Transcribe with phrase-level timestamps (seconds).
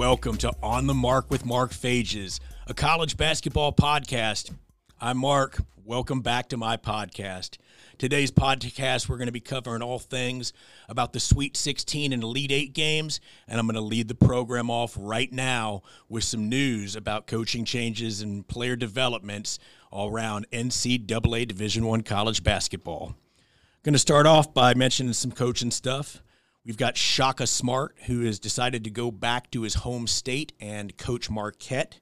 [0.00, 4.50] welcome to On the Mark with Mark Fages, a college basketball podcast.
[4.98, 5.62] I'm Mark.
[5.84, 7.58] Welcome back to my podcast.
[7.98, 10.54] Today's podcast, we're going to be covering all things
[10.88, 14.70] about the Sweet 16 and Elite Eight games, and I'm going to lead the program
[14.70, 19.58] off right now with some news about coaching changes and player developments
[19.90, 23.08] all around NCAA Division One college basketball.
[23.08, 26.22] I'm Going to start off by mentioning some coaching stuff.
[26.70, 30.96] We've got Shaka Smart, who has decided to go back to his home state and
[30.96, 31.98] coach Marquette.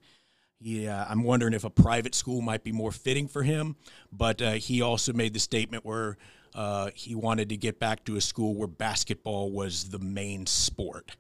[0.60, 3.76] Yeah, I'm wondering if a private school might be more fitting for him.
[4.12, 6.18] But uh, he also made the statement where
[6.54, 11.16] uh, he wanted to get back to a school where basketball was the main sport.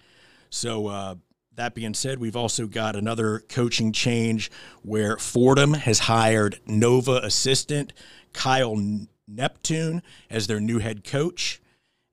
[0.50, 1.14] So, uh,
[1.54, 4.50] that being said, we've also got another coaching change
[4.82, 7.94] where Fordham has hired Nova assistant
[8.34, 8.76] Kyle
[9.26, 11.62] Neptune as their new head coach.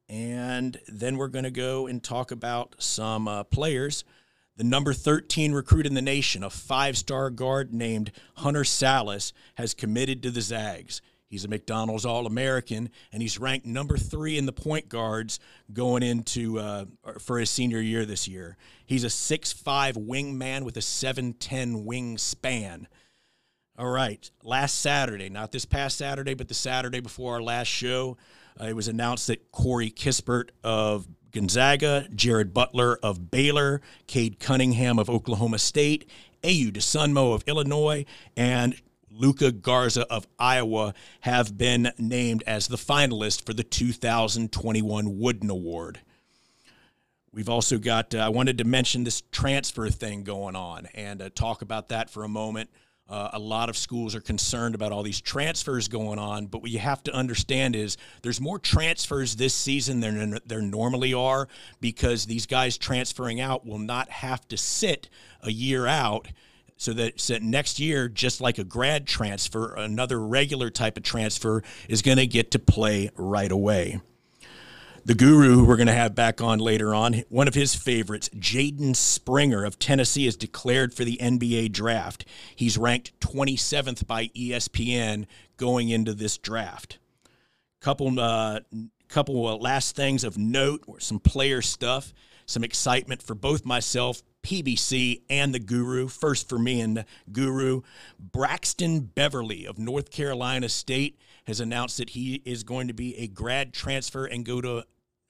[0.07, 4.03] And then we're going to go and talk about some uh, players.
[4.57, 9.73] The number 13 recruit in the nation, a five star guard named Hunter Sallis, has
[9.73, 11.01] committed to the Zags.
[11.27, 15.39] He's a McDonald's All American, and he's ranked number three in the point guards
[15.73, 16.85] going into uh,
[17.19, 18.55] for his senior year this year.
[18.85, 22.85] He's a 6'5 wingman with a 7'10 wingspan.
[23.77, 28.15] All right, last Saturday, not this past Saturday, but the Saturday before our last show,
[28.59, 34.97] uh, it was announced that Corey Kispert of Gonzaga, Jared Butler of Baylor, Cade Cunningham
[34.97, 36.09] of Oklahoma State,
[36.43, 38.05] Ayo Dosunmu of Illinois,
[38.37, 38.75] and
[39.11, 45.99] Luka Garza of Iowa have been named as the finalist for the 2021 Wooden Award.
[47.31, 51.29] We've also got, uh, I wanted to mention this transfer thing going on and uh,
[51.35, 52.69] talk about that for a moment.
[53.07, 56.71] Uh, a lot of schools are concerned about all these transfers going on, but what
[56.71, 61.47] you have to understand is there's more transfers this season than there normally are
[61.79, 65.07] because these guys transferring out will not have to sit
[65.43, 66.27] a year out.
[66.77, 71.03] So that, so that next year, just like a grad transfer, another regular type of
[71.03, 74.01] transfer is going to get to play right away
[75.05, 78.27] the guru who we're going to have back on later on, one of his favorites,
[78.29, 82.25] Jaden Springer of Tennessee, is declared for the NBA draft.
[82.55, 86.97] He's ranked 27th by ESPN going into this draft.
[87.81, 88.61] Couple, uh,
[89.07, 92.11] couple last things of note, or some player stuff,
[92.47, 96.07] some excitement for both myself, PBC, and the Guru.
[96.07, 97.81] First for me and the Guru,
[98.17, 103.27] Braxton Beverly of North Carolina State has announced that he is going to be a
[103.27, 104.83] grad transfer and go to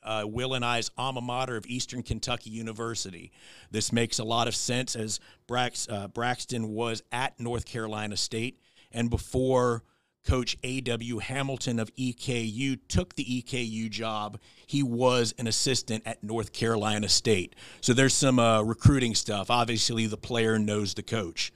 [0.06, 3.32] uh, Will and I's alma mater of Eastern Kentucky University.
[3.72, 8.60] This makes a lot of sense as Brax, uh, Braxton was at North Carolina State,
[8.92, 9.84] and before
[10.26, 11.20] Coach A.W.
[11.20, 17.56] Hamilton of EKU took the EKU job, he was an assistant at North Carolina State.
[17.82, 19.52] So there's some uh, recruiting stuff.
[19.52, 21.54] Obviously, the player knows the coach.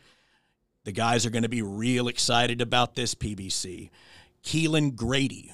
[0.84, 3.90] The guys are going to be real excited about this PBC.
[4.44, 5.52] Kellan Grady,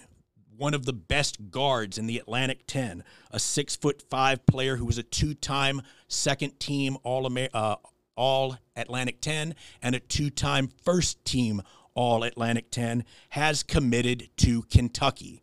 [0.58, 4.86] one of the best guards in the Atlantic 10, a six foot five player who
[4.86, 7.76] was a two time second team All, uh,
[8.16, 11.62] All Atlantic 10 and a two time first team
[11.94, 15.42] All Atlantic 10, has committed to Kentucky.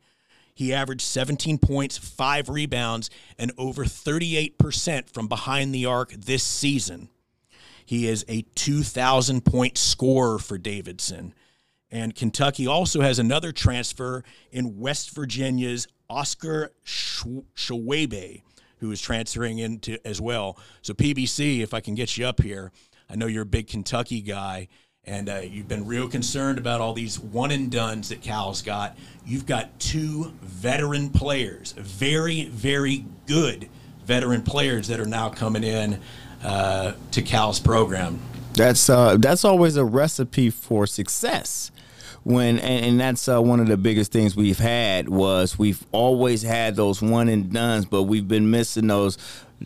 [0.54, 7.08] He averaged 17 points, five rebounds, and over 38% from behind the arc this season.
[7.84, 11.34] He is a 2,000 point scorer for Davidson.
[11.92, 18.42] And Kentucky also has another transfer in West Virginia's Oscar Tshiebwe,
[18.78, 20.58] who is transferring into as well.
[20.80, 22.72] So PBC, if I can get you up here,
[23.10, 24.68] I know you're a big Kentucky guy,
[25.04, 28.96] and uh, you've been real concerned about all these one and duns that Cal's got.
[29.26, 33.68] You've got two veteran players, very, very good
[34.06, 36.00] veteran players that are now coming in
[36.42, 38.18] uh, to Cal's program.
[38.54, 41.71] That's uh, that's always a recipe for success
[42.24, 46.42] when and, and that's uh, one of the biggest things we've had was we've always
[46.42, 49.18] had those one and duns, but we've been missing those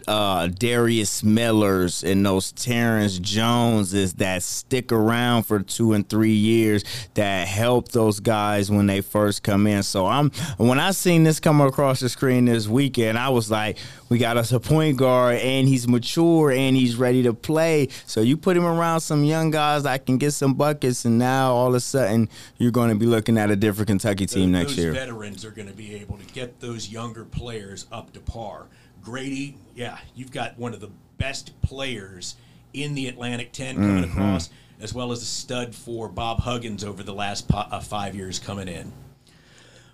[0.07, 6.85] uh, Darius Millers and those Terrence Joneses that stick around for two and three years
[7.15, 9.83] that help those guys when they first come in.
[9.83, 13.79] So I'm when I seen this come across the screen this weekend, I was like,
[14.09, 17.89] we got us a point guard and he's mature and he's ready to play.
[18.07, 21.53] So you put him around some young guys that can get some buckets, and now
[21.53, 22.29] all of a sudden
[22.59, 24.93] you're going to be looking at a different Kentucky team those, next those year.
[24.93, 28.67] Veterans are going to be able to get those younger players up to par.
[29.07, 32.35] Grady, yeah, you've got one of the best players
[32.75, 34.11] in the Atlantic 10 coming mm-hmm.
[34.11, 34.51] across,
[34.81, 38.41] as well as a stud for Bob Huggins over the last po- uh, five years
[38.41, 38.91] coming in.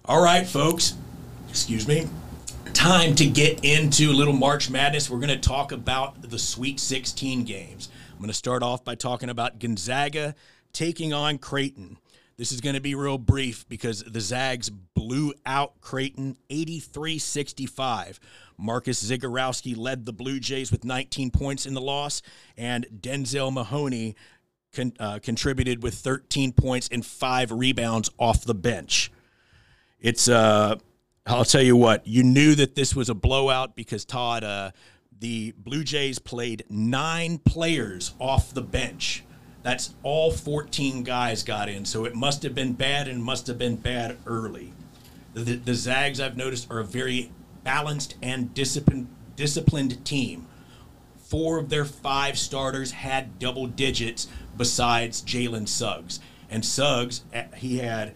[0.06, 0.94] All right, folks,
[1.50, 2.08] excuse me.
[2.72, 5.10] time to get into a little March Madness.
[5.10, 7.90] We're going to talk about the Sweet 16 games.
[8.12, 10.34] I'm going to start off by talking about Gonzaga
[10.72, 11.98] taking on Creighton.
[12.36, 18.20] This is going to be real brief because the Zags blew out Creighton 83 65.
[18.58, 22.22] Marcus Zegarowski led the Blue Jays with 19 points in the loss,
[22.56, 24.14] and Denzel Mahoney
[24.74, 29.10] con- uh, contributed with 13 points and five rebounds off the bench.
[30.00, 30.76] It's, uh,
[31.26, 34.70] I'll tell you what, you knew that this was a blowout because Todd, uh,
[35.18, 39.22] the Blue Jays played nine players off the bench.
[39.62, 41.84] That's all 14 guys got in.
[41.84, 44.72] So it must have been bad and must have been bad early.
[45.34, 47.30] The, the Zags, I've noticed, are a very
[47.64, 50.46] balanced and disciplined, disciplined team.
[51.16, 56.20] Four of their five starters had double digits besides Jalen Suggs.
[56.50, 58.14] And Suggs, eh, he had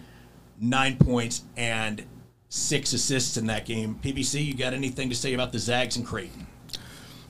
[0.60, 2.04] nine points and
[2.48, 3.98] six assists in that game.
[4.02, 6.46] PBC, you got anything to say about the Zags and Creighton?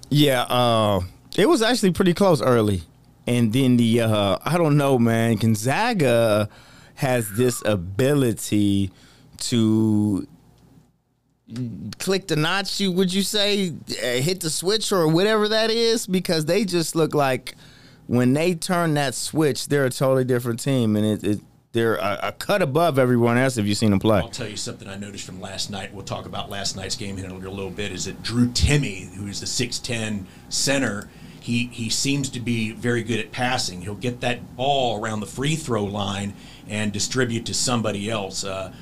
[0.09, 1.03] Yeah, uh,
[1.37, 2.83] it was actually pretty close early.
[3.27, 5.37] And then the uh, I don't know, man.
[5.37, 6.49] Gonzaga
[6.95, 8.91] has this ability
[9.39, 10.27] to
[11.99, 12.81] click the notch.
[12.81, 16.95] You would you say uh, hit the switch or whatever that is because they just
[16.95, 17.55] look like
[18.07, 21.41] when they turn that switch, they're a totally different team, and it, it
[21.73, 24.21] they're a, a, cut above everyone else if you've seen them play.
[24.21, 25.93] I'll tell you something I noticed from last night.
[25.93, 27.93] We'll talk about last night's game in a little bit.
[27.93, 31.09] Is that Drew Timme, who is the six ten center
[31.47, 33.83] he he seems to be very good at passing.
[33.83, 36.35] He'll get that ball around the free throw line
[36.69, 38.43] and distribute to somebody else.
[38.43, 38.73] Uh,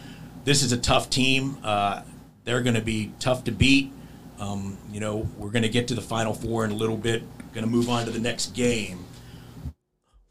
[0.45, 1.59] this is a tough team.
[1.63, 2.03] Uh,
[2.45, 3.93] they're going to be tough to beat.
[4.39, 7.23] Um, you know, we're going to get to the Final Four in a little bit.
[7.53, 9.05] Going to move on to the next game.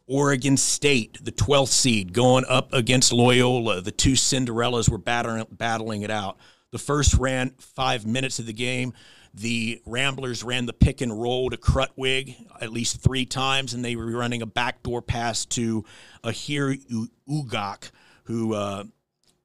[0.07, 3.79] Oregon State, the 12th seed, going up against Loyola.
[3.81, 6.37] The two Cinderellas were battling it out.
[6.71, 8.93] The first ran five minutes of the game.
[9.33, 13.95] The Ramblers ran the pick and roll to Krutwig at least three times, and they
[13.95, 15.83] were running a backdoor pass to
[16.23, 16.75] Aher
[17.27, 17.89] Uguak,
[18.25, 18.83] who uh,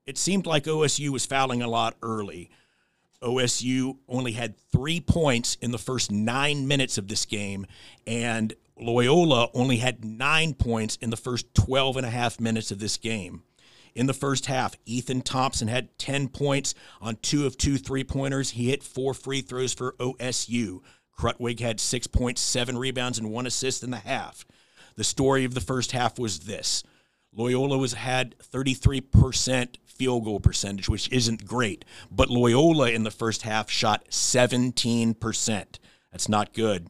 [0.06, 2.50] it seemed like OSU was fouling a lot early.
[3.22, 7.66] OSU only had three points in the first nine minutes of this game,
[8.06, 12.78] and Loyola only had nine points in the first 12 and a half minutes of
[12.78, 13.42] this game
[13.98, 14.76] in the first half.
[14.86, 18.50] Ethan Thompson had 10 points on two of two three pointers.
[18.50, 20.80] He hit four free throws for OSU.
[21.18, 24.46] Krutwig had 6.7 rebounds and one assist in the half.
[24.94, 26.84] The story of the first half was this
[27.34, 33.42] Loyola was had 33% field goal percentage, which isn't great, but Loyola in the first
[33.42, 35.78] half shot 17%.
[36.12, 36.88] That's not good.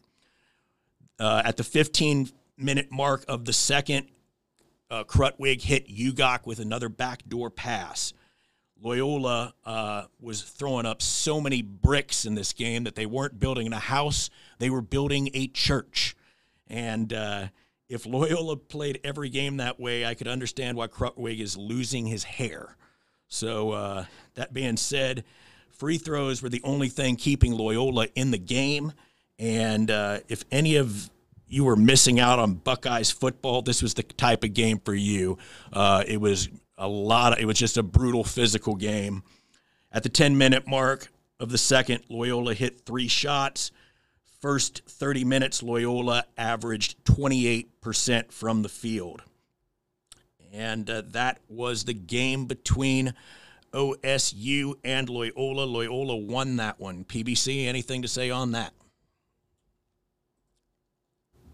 [1.18, 4.08] Uh, at the 15 minute mark of the second,
[4.90, 8.12] uh, Krutwig hit Uguak with another backdoor pass.
[8.80, 13.72] Loyola uh, was throwing up so many bricks in this game that they weren't building
[13.72, 16.16] a house, they were building a church.
[16.68, 17.48] And uh,
[17.88, 22.24] if Loyola played every game that way, I could understand why Krutwig is losing his
[22.24, 22.76] hair.
[23.28, 24.04] So, uh,
[24.34, 25.24] that being said,
[25.70, 28.92] free throws were the only thing keeping Loyola in the game.
[29.38, 31.10] And uh, if any of
[31.48, 35.38] you were missing out on Buckeyes football, this was the type of game for you.
[35.72, 37.32] Uh, it was a lot.
[37.32, 39.22] Of, it was just a brutal physical game.
[39.90, 41.08] At the 10 minute mark
[41.40, 43.70] of the second, Loyola hit three shots.
[44.40, 49.22] First 30 minutes, Loyola averaged 28% from the field.
[50.52, 53.14] And uh, that was the game between
[53.72, 55.64] OSU and Loyola.
[55.64, 57.04] Loyola won that one.
[57.04, 58.72] PBC, anything to say on that?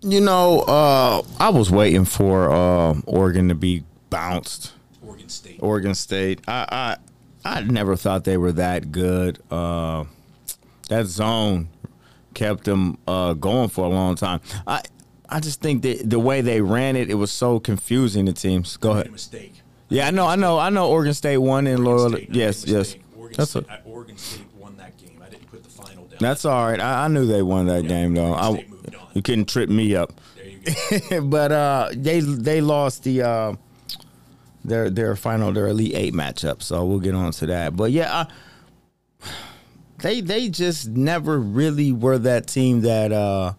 [0.04, 4.74] You know, uh, I was waiting for uh, Oregon to be bounced.
[5.02, 5.58] Oregon State.
[5.62, 6.42] Oregon State.
[6.46, 6.98] I
[7.42, 9.38] I, I never thought they were that good.
[9.50, 10.04] Uh,
[10.90, 11.70] that zone
[12.34, 14.42] kept them uh, going for a long time.
[14.66, 14.82] I
[15.26, 18.76] I just think that the way they ran it, it was so confusing to teams.
[18.76, 19.10] Go ahead.
[19.10, 19.54] mistake.
[19.88, 20.90] Yeah, I know, I know, I know.
[20.90, 22.18] Oregon State won in Loyola.
[22.28, 22.96] Yes, yes.
[23.16, 25.22] Oregon That's State, a, Oregon State won that game.
[25.24, 26.18] I didn't put the final down.
[26.20, 26.78] That's all right.
[26.80, 28.34] I, I knew they won that yeah, game though.
[28.34, 28.66] I,
[29.14, 30.12] you couldn't trip me up.
[31.22, 33.54] but uh, they they lost the uh,
[34.64, 36.62] their their final their elite eight matchup.
[36.62, 37.76] So we'll get on to that.
[37.76, 38.26] But yeah,
[39.98, 43.54] they they just never really were that team that uh,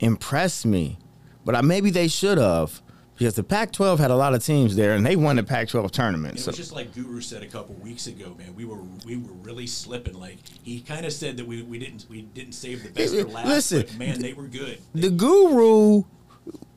[0.00, 0.98] impressed me.
[1.44, 2.82] But I, maybe they should have
[3.18, 6.36] because the Pac-12 had a lot of teams there, and they won the Pac-12 tournament.
[6.36, 6.50] It so.
[6.50, 8.54] was just like Guru said a couple weeks ago, man.
[8.54, 10.14] We were we were really slipping.
[10.14, 13.28] Like he kind of said that we, we didn't we didn't save the best for
[13.28, 13.46] last.
[13.46, 14.78] Listen, but man, they were good.
[14.94, 16.04] The Guru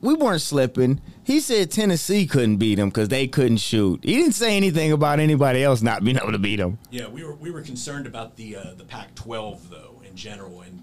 [0.00, 1.00] we weren't slipping.
[1.22, 4.00] He said Tennessee couldn't beat them because they couldn't shoot.
[4.02, 6.78] He didn't say anything about anybody else not being able to beat them.
[6.90, 10.82] Yeah, we were we were concerned about the uh, the Pac-12 though in general, and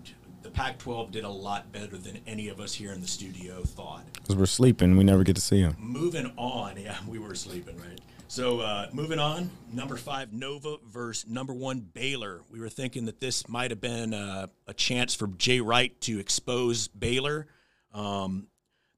[0.59, 4.03] Pac-12 did a lot better than any of us here in the studio thought.
[4.11, 5.73] Because we're sleeping, we never get to see him.
[5.79, 7.97] Moving on, yeah, we were sleeping, right?
[8.27, 12.41] So uh, moving on, number five Nova versus number one Baylor.
[12.51, 16.19] We were thinking that this might have been uh, a chance for Jay Wright to
[16.19, 17.47] expose Baylor.
[17.93, 18.47] Um,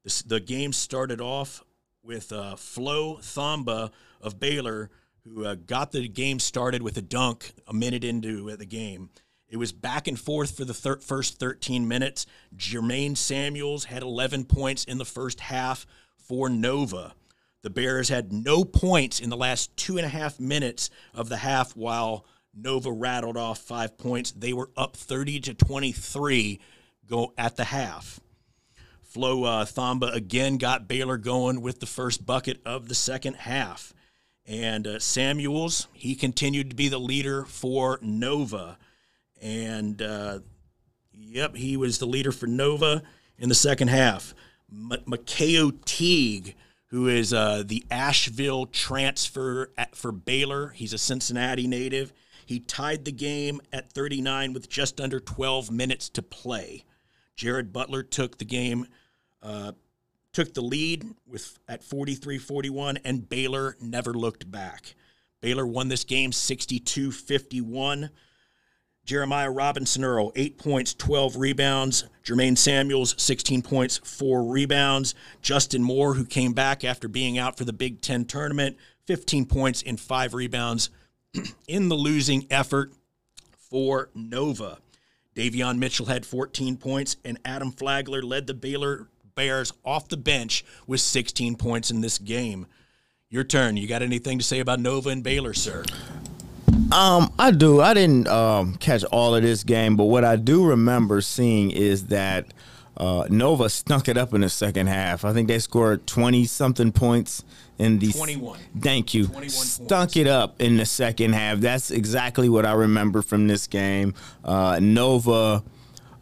[0.02, 1.62] this, the game started off
[2.02, 4.90] with uh, Flo Thamba of Baylor,
[5.22, 9.10] who uh, got the game started with a dunk a minute into the game.
[9.52, 12.24] It was back and forth for the thir- first 13 minutes.
[12.56, 17.12] Jermaine Samuels had 11 points in the first half for Nova.
[17.60, 21.36] The Bears had no points in the last two and a half minutes of the
[21.36, 24.32] half while Nova rattled off five points.
[24.32, 26.58] They were up 30 to 23
[27.06, 28.20] go at the half.
[29.02, 33.92] Flo uh, Thamba again got Baylor going with the first bucket of the second half.
[34.46, 38.78] And uh, Samuels, he continued to be the leader for Nova.
[39.42, 40.38] And, uh,
[41.12, 43.02] yep, he was the leader for Nova
[43.38, 44.34] in the second half.
[44.72, 46.54] M- Macio Teague
[46.92, 50.68] who is uh, the Asheville transfer at, for Baylor.
[50.68, 52.12] He's a Cincinnati native.
[52.44, 56.84] He tied the game at 39 with just under 12 minutes to play.
[57.34, 58.86] Jared Butler took the game,
[59.42, 59.72] uh,
[60.34, 64.94] took the lead with at 43-41, and Baylor never looked back.
[65.40, 68.10] Baylor won this game 62-51.
[69.04, 72.04] Jeremiah Robinson Earl, eight points, 12 rebounds.
[72.24, 75.14] Jermaine Samuels, 16 points, four rebounds.
[75.40, 79.82] Justin Moore, who came back after being out for the Big Ten tournament, 15 points
[79.84, 80.90] and five rebounds
[81.68, 82.92] in the losing effort
[83.70, 84.78] for Nova.
[85.34, 90.64] Davion Mitchell had 14 points, and Adam Flagler led the Baylor Bears off the bench
[90.86, 92.66] with 16 points in this game.
[93.30, 93.78] Your turn.
[93.78, 95.84] You got anything to say about Nova and Baylor, sir?
[96.92, 97.80] Um, I do.
[97.80, 102.06] I didn't um, catch all of this game, but what I do remember seeing is
[102.08, 102.52] that
[102.96, 105.24] uh, Nova stunk it up in the second half.
[105.24, 107.44] I think they scored twenty something points
[107.78, 108.60] in the twenty-one.
[108.78, 109.24] Thank you.
[109.48, 111.60] Stunk it up in the second half.
[111.60, 114.14] That's exactly what I remember from this game.
[114.44, 115.62] Uh, Nova.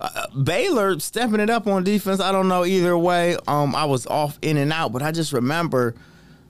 [0.02, 2.20] Uh, Baylor stepping it up on defense.
[2.20, 3.36] I don't know either way.
[3.46, 5.94] Um, I was off in and out, but I just remember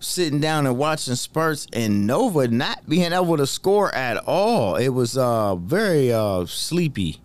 [0.01, 4.77] sitting down and watching spurts and Nova not being able to score at all.
[4.77, 7.21] It was uh very uh sleepy.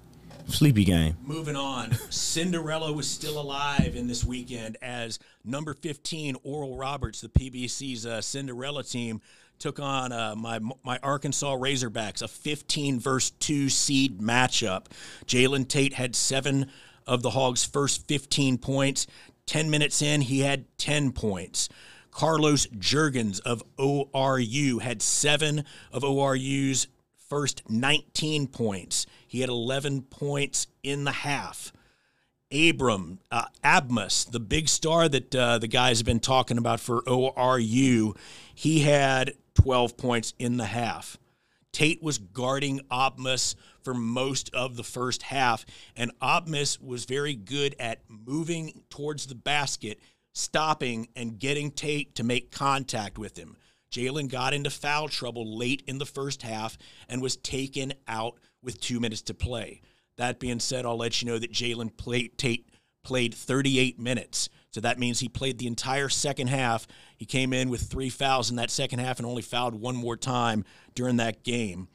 [0.48, 1.17] Sleepy game.
[1.24, 1.91] Moving on.
[2.12, 8.22] Cinderella was still alive in this weekend as number 15 Oral Roberts, the PBC's uh,
[8.22, 9.22] Cinderella team,
[9.58, 14.86] took on uh, my my Arkansas Razorbacks, a 15 versus 2 seed matchup.
[15.25, 16.70] Jalen Tate had seven
[17.08, 19.08] of the Hogs' first 15 points.
[19.48, 21.70] 10 minutes in, he had 10 points.
[22.15, 26.88] Carlos Jurgens of ORU had seven of ORU's
[27.27, 29.05] first 19 points.
[29.27, 31.74] He had 11 points in the half.
[32.53, 37.01] Abram, uh, Abmas, the big star that uh, the guys have been talking about for
[37.01, 38.15] ORU,
[38.53, 41.17] he had 12 points in the half.
[41.74, 45.65] Tate was guarding Abmas for most of the first half,
[45.98, 50.00] and Abmas was very good at moving towards the basket
[50.35, 53.55] stopping and getting Tate to make contact with him.
[53.91, 56.77] Jalen got into foul trouble late in the first half
[57.07, 59.81] and was taken out with two minutes to play.
[60.17, 62.69] That being said, I'll let you know that Jalen played, Tate
[63.03, 64.49] played 38 minutes.
[64.71, 66.85] So that means he played the entire second half.
[67.15, 70.17] He came in with three fouls in that second half and only fouled one more
[70.17, 70.65] time
[70.95, 71.87] during that game.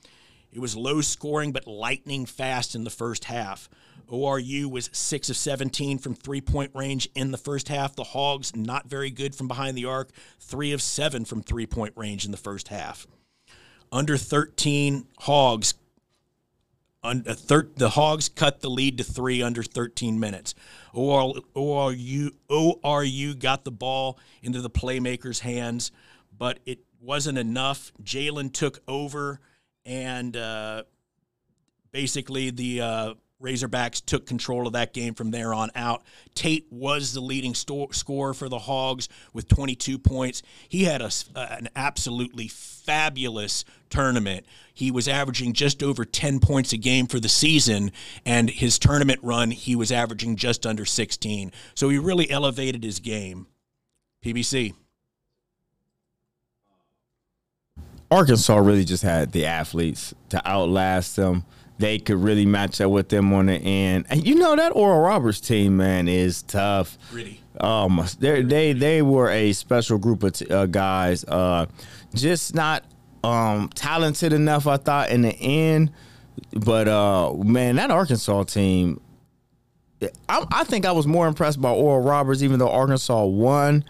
[0.51, 3.69] It was low scoring but lightning fast in the first half.
[4.11, 7.95] ORU was 6 of 17 from three point range in the first half.
[7.95, 11.95] The Hogs, not very good from behind the arc, 3 of 7 from three point
[11.97, 13.07] range in the first half.
[13.93, 15.75] Under 13 Hogs,
[17.03, 20.55] under thir- the Hogs cut the lead to three under 13 minutes.
[20.95, 25.93] ORU, ORU got the ball into the playmakers' hands,
[26.37, 27.93] but it wasn't enough.
[28.03, 29.41] Jalen took over,
[29.87, 30.83] and uh,
[31.91, 36.03] basically the uh, Razorbacks took control of that game from there on out.
[36.35, 40.43] Tate was the leading sto- scorer for the Hogs with 22 points.
[40.69, 44.45] He had a, an absolutely fabulous tournament.
[44.75, 47.93] He was averaging just over 10 points a game for the season,
[48.27, 51.51] and his tournament run, he was averaging just under 16.
[51.75, 53.47] So he really elevated his game.
[54.25, 54.75] PBC.
[58.11, 61.45] Arkansas really just had the athletes to outlast them
[61.81, 64.07] they could really match up with them on the end.
[64.11, 66.99] And you know that Oral Roberts team, man, is tough.
[67.11, 67.41] Gritty.
[67.59, 71.25] Um, they they they were a special group of t- uh, guys.
[71.25, 71.67] Uh,
[72.15, 72.85] just not
[73.25, 75.91] um talented enough, I thought, in the end.
[76.53, 79.01] But uh, man, that Arkansas team.
[80.29, 83.85] I, I think I was more impressed by Oral Roberts, even though Arkansas won.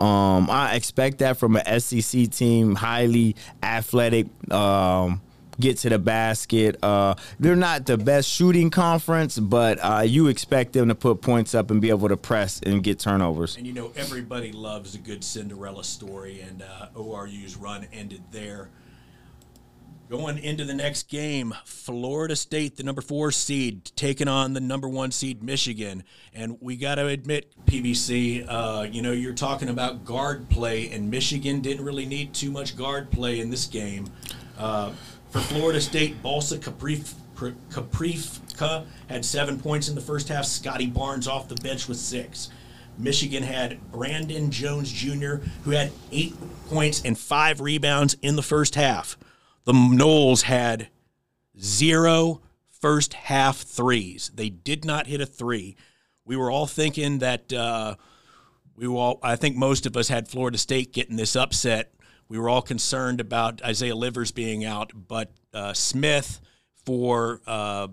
[0.00, 4.26] Um, I expect that from an SEC team, highly athletic.
[4.52, 5.22] Um,
[5.60, 6.76] get to the basket.
[6.82, 11.54] Uh, they're not the best shooting conference, but uh, you expect them to put points
[11.54, 13.56] up and be able to press and get turnovers.
[13.56, 18.70] And you know, everybody loves a good Cinderella story, and uh, ORU's run ended there.
[20.10, 24.88] Going into the next game, Florida State, the number four seed, taking on the number
[24.88, 26.02] one seed, Michigan.
[26.34, 31.12] And we got to admit, PBC, uh, you know, you're talking about guard play, and
[31.12, 34.08] Michigan didn't really need too much guard play in this game.
[34.58, 34.90] Uh,
[35.30, 37.54] for Florida State, Balsa Koprivica
[39.08, 40.44] had seven points in the first half.
[40.44, 42.50] Scotty Barnes off the bench with six.
[42.98, 46.34] Michigan had Brandon Johns Jr., who had eight
[46.68, 49.16] points and five rebounds in the first half.
[49.64, 50.88] The Noles had
[51.58, 54.30] zero first half threes.
[54.34, 55.76] They did not hit a three.
[56.24, 57.94] We were all thinking that uh,
[58.76, 61.92] we were all, I think most of us had Florida State getting this upset.
[62.30, 66.40] We were all concerned about Isaiah Livers being out, but uh, Smith
[66.86, 67.88] for uh,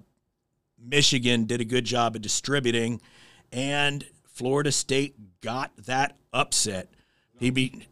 [0.80, 3.02] Michigan did a good job of distributing,
[3.52, 6.88] and Florida State got that upset.
[7.40, 7.88] He beat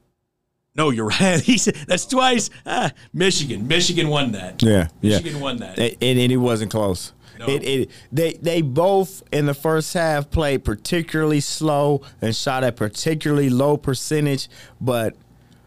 [0.76, 1.42] no, you're right.
[1.42, 2.52] He said that's twice.
[2.64, 3.68] Ah, Michigan.
[3.68, 4.62] Michigan won that.
[4.62, 5.80] Yeah, Michigan won that.
[5.80, 7.12] And, and it wasn't close.
[7.40, 7.48] No.
[7.48, 12.76] It, it, they they both in the first half played particularly slow and shot at
[12.76, 14.48] particularly low percentage,
[14.80, 15.16] but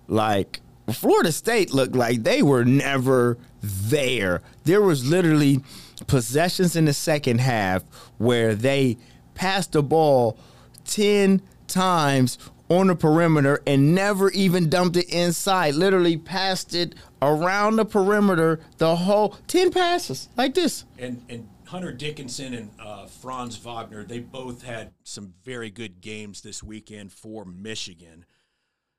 [0.06, 0.60] like
[0.92, 4.42] Florida State looked like they were never there.
[4.64, 5.60] There was literally
[6.06, 7.84] possessions in the second half
[8.18, 8.96] where they
[9.34, 10.38] passed the ball
[10.86, 15.74] 10 times on the perimeter and never even dumped it inside.
[15.74, 20.84] Literally passed it around the perimeter the whole 10 passes like this.
[20.98, 26.40] and and Hunter Dickinson and uh, Franz Wagner, they both had some very good games
[26.40, 28.24] this weekend for Michigan.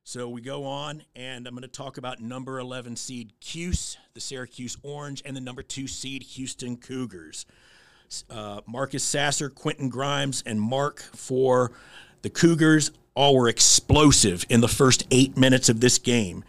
[0.10, 4.20] So we go on, and I'm going to talk about number 11 seed Cuse, the
[4.20, 7.46] Syracuse Orange, and the number two seed Houston Cougars.
[8.28, 11.74] Uh, Marcus Sasser, Quentin Grimes, and Mark for
[12.24, 16.44] the Cougars all were explosive in the first eight minutes of this game.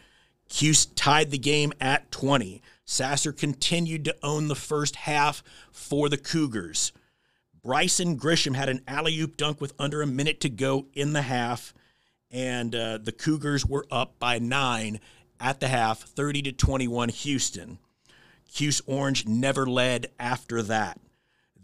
[0.48, 2.62] Cuse tied the game at 20.
[2.86, 6.92] Sasser continued to own the first half for the Cougars.
[7.62, 11.20] Brison Gresham had an alley oop dunk with under a minute to go in the
[11.20, 11.74] half,
[12.30, 15.00] and uh, the Cougars were up by nine
[15.40, 17.78] at the half, 30 to 21 Houston.
[18.52, 21.00] Cuse Orange never led after that.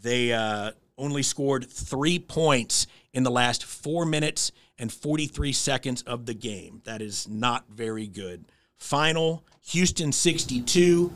[0.01, 6.25] They uh, only scored three points in the last four minutes and 43 seconds of
[6.25, 6.81] the game.
[6.85, 8.45] That is not very good.
[8.77, 11.11] Final Houston 62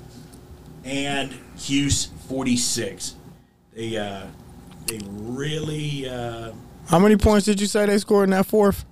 [0.84, 3.16] and Cuse 46.
[3.74, 4.26] They uh,
[4.88, 6.52] they really uh,
[6.88, 8.84] How many points did you say they scored in that fourth?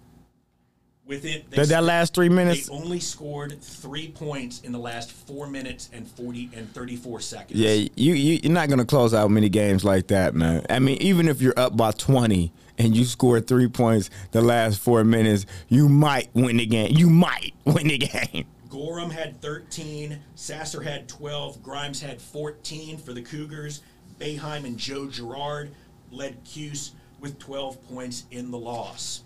[1.09, 5.11] Within they, That, that last three minutes, they only scored three points in the last
[5.11, 7.59] four minutes and 40 and 34 seconds.
[7.59, 10.63] Yeah, you, you you're not gonna close out many games like that, man.
[10.69, 14.79] I mean, even if you're up by 20 and you score three points the last
[14.79, 16.95] four minutes, you might win the game.
[16.95, 18.45] You might win the game.
[18.69, 23.81] Gorham had 13, Sasser had 12, Grimes had 14 for the Cougars.
[24.19, 25.71] Boeheim and Joe Girard
[26.11, 29.23] led Cuse with 12 points in the loss.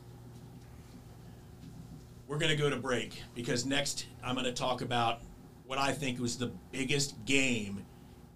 [2.33, 5.21] We're going to go to break because next I'm going to talk about
[5.67, 7.85] what I think was the biggest game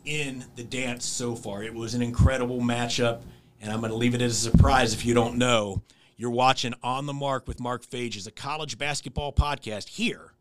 [0.05, 1.63] in the dance so far.
[1.63, 3.23] It was an incredible matchup,
[3.59, 5.81] and I'm going to leave it as a surprise if you don't know.
[6.15, 10.33] You're watching On the Mark with Mark Fages, a college basketball podcast here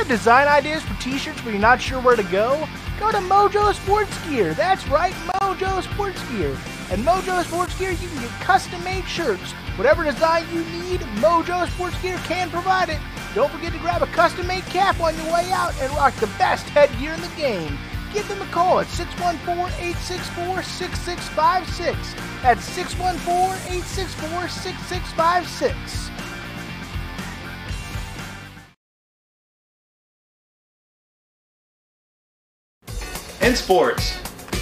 [0.00, 2.66] have design ideas for t-shirts but you're not sure where to go?
[2.98, 4.54] Go to Mojo Sports Gear.
[4.54, 6.56] That's right, Mojo Sports Gear.
[6.90, 9.52] And Mojo Sports Gear, you can get custom-made shirts.
[9.76, 12.98] Whatever design you need, Mojo Sports Gear can provide it.
[13.34, 16.28] Don't forget to grab a custom made cap on your way out and rock the
[16.38, 17.78] best headgear in the game.
[18.14, 22.14] Give them a call at 614 864 6656.
[22.42, 23.70] That's 614
[33.50, 34.16] In sports,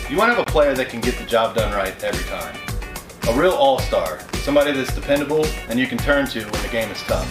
[0.08, 2.56] you want to have a player that can get the job done right every time.
[3.28, 7.02] A real all-star, somebody that's dependable and you can turn to when the game is
[7.02, 7.28] tough.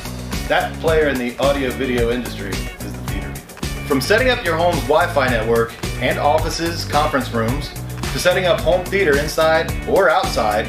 [0.48, 3.86] That player in the audio video industry is the theater people.
[3.88, 7.72] From setting up your home's Wi-Fi network and offices, conference rooms,
[8.13, 10.67] to setting up home theater inside or outside,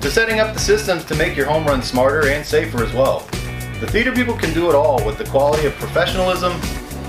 [0.00, 3.20] to setting up the systems to make your home run smarter and safer as well.
[3.78, 6.60] The theater people can do it all with the quality of professionalism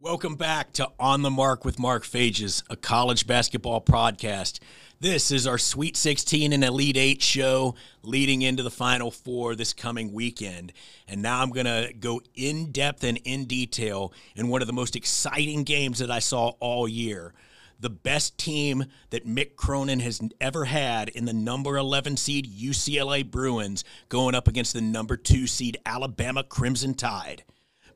[0.00, 4.58] Welcome back to On the Mark with Mark Phages, a college basketball podcast.
[5.02, 9.72] This is our Sweet 16 and Elite 8 show leading into the Final Four this
[9.72, 10.72] coming weekend.
[11.08, 14.72] And now I'm going to go in depth and in detail in one of the
[14.72, 17.34] most exciting games that I saw all year.
[17.80, 23.28] The best team that Mick Cronin has ever had in the number 11 seed UCLA
[23.28, 27.42] Bruins going up against the number 2 seed Alabama Crimson Tide.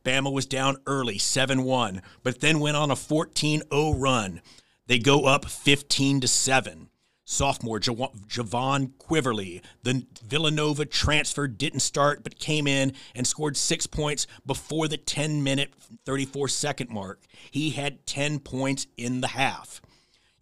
[0.05, 4.41] Bama was down early, 7 1, but then went on a 14 0 run.
[4.89, 6.89] They go up 15 to 7.
[7.29, 14.29] Sophomore Jahvon Quinerly, the Villanova transfer, didn't start but came in and scored six points
[14.47, 15.75] before the 10 minute,
[16.07, 17.21] 34 second mark.
[17.51, 19.83] He had 10 points in the half.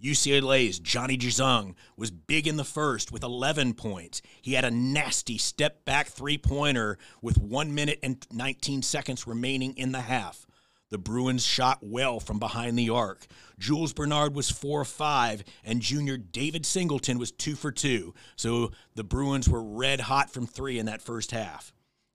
[0.02, 4.20] UCLA's Johnny Juzang was big in the first with 11 points.
[4.42, 9.72] He had a nasty step back three pointer with 1 minute and 19 seconds remaining
[9.78, 10.46] in the half.
[10.94, 13.26] The Bruins shot well from behind the arc.
[13.58, 18.14] Jules Bernard was 4 5, and junior David Singleton was 2 for 2.
[18.36, 21.72] So the Bruins were red hot from three in that first half.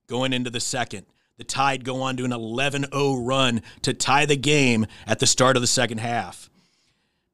[0.08, 4.26] Going into the second, the Tide go on to an 11 0 run to tie
[4.26, 6.50] the game at the start of the second half.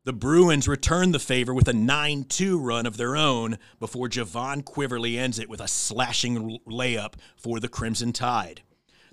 [0.03, 4.63] The Bruins return the favor with a 9 2 run of their own before Jahvon
[4.63, 8.63] Quinerly ends it with a slashing layup for the Crimson Tide.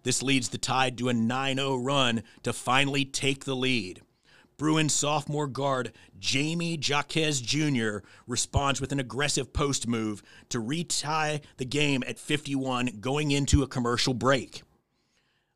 [0.03, 4.03] This leads the Tide to a 9 0 run to finally take the lead.
[4.57, 7.99] Bruins sophomore guard Jaime Jaquez Jr.
[8.27, 13.69] responds with an aggressive post move to retie the game at 51 going into a
[13.69, 14.63] commercial break.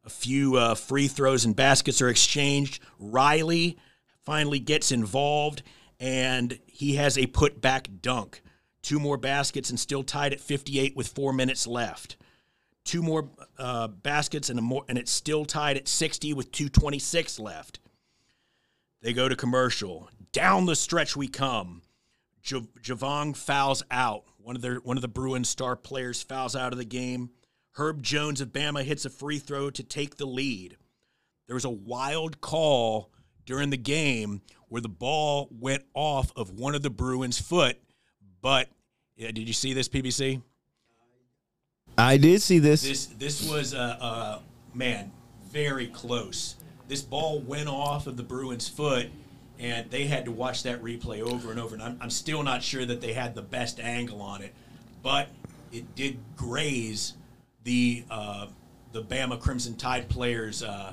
[0.05, 2.81] A few uh, free throws and baskets are exchanged.
[2.99, 3.77] Riley
[4.25, 5.63] finally gets involved
[6.01, 8.43] and he has a putback dunk.
[8.83, 12.17] Two more baskets and still tied at 58 with four minutes left.
[12.87, 17.81] Two more uh, baskets and, more, and it's still tied at 60 with 226 left.
[19.03, 20.09] They go to commercial.
[20.31, 21.83] Down the stretch we come.
[22.43, 24.23] J- Javon fouls out.
[24.39, 27.31] One of their one of the Bruins star players fouls out of the game.
[27.73, 30.77] Herb Jones of Bama hits a free throw to take the lead.
[31.49, 33.11] There was a wild call
[33.45, 37.79] during the game where the ball went off of one of the Bruins' foot.
[38.41, 38.69] But
[39.17, 40.41] yeah, did you see this, PBC?
[41.99, 42.83] I did see this.
[42.83, 44.39] This this was a uh, uh,
[44.75, 45.13] man
[45.51, 46.57] very close.
[46.89, 49.09] This ball went off of the Bruins' foot,
[49.59, 51.75] and they had to watch that replay over and over.
[51.75, 54.55] And I'm, I'm still not sure that they had the best angle on it,
[55.03, 55.29] but
[55.73, 57.15] it did graze
[57.65, 58.47] the uh,
[58.93, 60.93] the Bama Crimson Tide players' uh,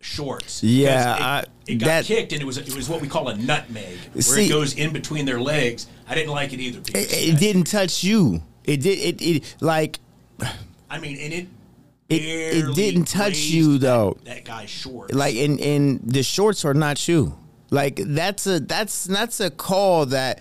[0.00, 0.62] shorts.
[0.62, 3.28] Yeah, it, I, it got that, kicked, and it was it was what we call
[3.28, 5.86] a nutmeg, where See- it goes in between their legs.
[6.06, 6.80] I didn't like it either.
[6.94, 8.42] it, it didn't touch you.
[8.64, 8.98] It did.
[8.98, 9.98] It, it like
[10.90, 11.46] I mean, and it.
[12.08, 12.22] It-
[12.66, 14.18] it didn't touch you, though.
[14.24, 15.14] That guy's shorts.
[15.14, 17.38] like and and the shorts are not you.
[17.70, 20.40] Like that's a that's that's a call that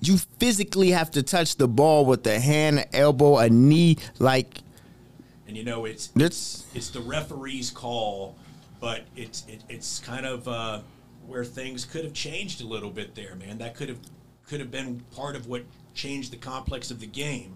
[0.00, 3.98] you physically have to touch the ball with a hand, an elbow, a knee.
[4.18, 4.60] Like
[5.46, 8.36] and you know it's it's it's the referee's call,
[8.80, 10.80] but it's it, it's kind of uh,
[11.26, 13.58] where things could have changed a little bit there, man.
[13.58, 13.98] That could have
[14.48, 15.64] could have been part of what
[16.00, 17.54] changed the complex of the game.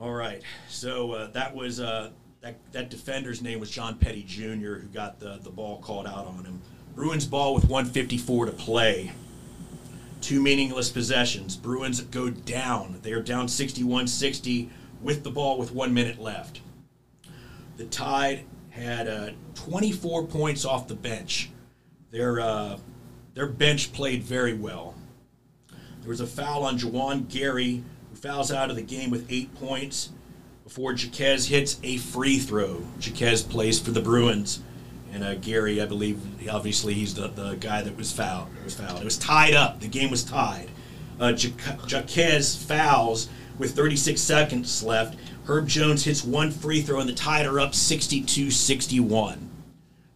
[0.00, 4.80] All right, so uh, that was uh, that that defender's name was John Petty Jr.
[4.80, 6.62] who got the the ball called out on him.
[6.94, 9.12] Bruins ball with 154 to play.
[10.22, 11.56] Two meaningless possessions.
[11.56, 12.98] Bruins go down.
[13.02, 14.70] They are down 61 60
[15.02, 16.60] with the ball with one minute left.
[17.76, 21.50] The Tide had uh, 24 points off the bench.
[22.10, 22.78] Their uh,
[23.34, 24.94] their bench played very well.
[26.02, 29.54] There was a foul on Juwan Gary, who fouls out of the game with eight
[29.54, 30.10] points
[30.64, 32.84] before Jaquez hits a free throw.
[33.00, 34.60] Jaquez plays for the Bruins.
[35.12, 38.48] And uh, Gary, I believe, obviously he's the, the guy that was fouled.
[38.58, 39.00] It was fouled.
[39.00, 39.78] It was tied up.
[39.78, 40.70] The game was tied.
[41.20, 41.34] Uh,
[41.86, 45.16] Jaquez fouls with 36 seconds left.
[45.44, 49.38] Herb Jones hits one free throw, and the Tide are up 62-61.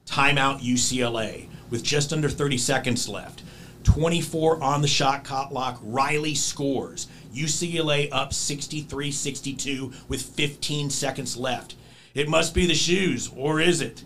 [0.07, 3.43] Timeout UCLA with just under 30 seconds left.
[3.87, 5.79] 24 on the shot clock.
[5.81, 7.07] Riley scores.
[7.33, 11.77] UCLA up 63 62 with 15 seconds left.
[12.13, 14.03] It must be the shoes, or is it?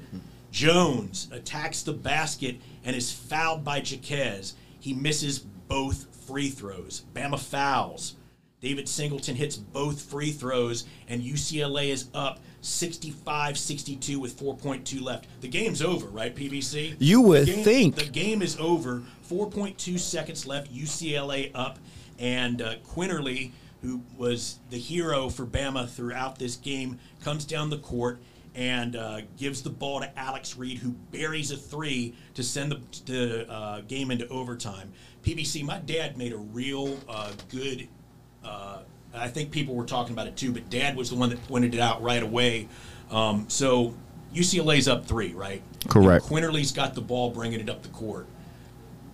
[0.52, 4.54] Jones attacks the basket and is fouled by Jaquez.
[4.78, 7.04] He misses both free throws.
[7.14, 8.16] Bama fouls.
[8.60, 15.26] David Singleton hits both free throws, and UCLA is up 65 62 with 4.2 left.
[15.40, 16.96] The game's over, right, PBC?
[16.98, 17.94] You would the game, think.
[17.96, 19.02] The game is over.
[19.28, 20.72] 4.2 seconds left.
[20.74, 21.78] UCLA up,
[22.18, 27.78] and uh, Quinerly, who was the hero for Bama throughout this game, comes down the
[27.78, 28.20] court
[28.54, 32.80] and uh, gives the ball to Alex Reese, who buries a three to send the,
[33.06, 34.92] the uh, game into overtime.
[35.22, 37.88] PBC, my dad made a real uh, good
[38.44, 38.80] uh,
[39.14, 41.74] I think people were talking about it too, but Dad was the one that pointed
[41.74, 42.68] it out right away.
[43.10, 43.94] Um, so
[44.34, 45.62] UCLA's up three, right?
[45.88, 46.30] Correct.
[46.30, 48.26] And Quinerly's got the ball, bringing it up the court.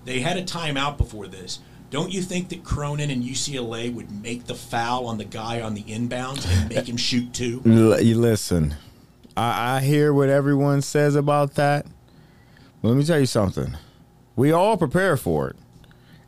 [0.04, 1.60] They had a timeout before this.
[1.90, 5.74] Don't you think that Cronin and UCLA would make the foul on the guy on
[5.74, 7.62] the inbounds and make him shoot two?
[8.02, 8.74] You listen,
[9.36, 11.86] I, I hear what everyone says about that.
[12.82, 13.76] But let me tell you something.
[14.34, 15.56] We all prepare for it,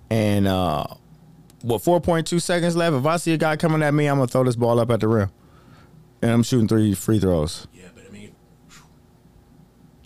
[0.09, 0.87] and uh,
[1.63, 2.95] what 4.2 seconds left.
[2.97, 5.01] If I see a guy coming at me, I'm gonna throw this ball up at
[5.01, 5.31] the rim,
[6.23, 7.67] and I'm shooting three free throws.
[7.75, 8.33] Yeah, but I mean,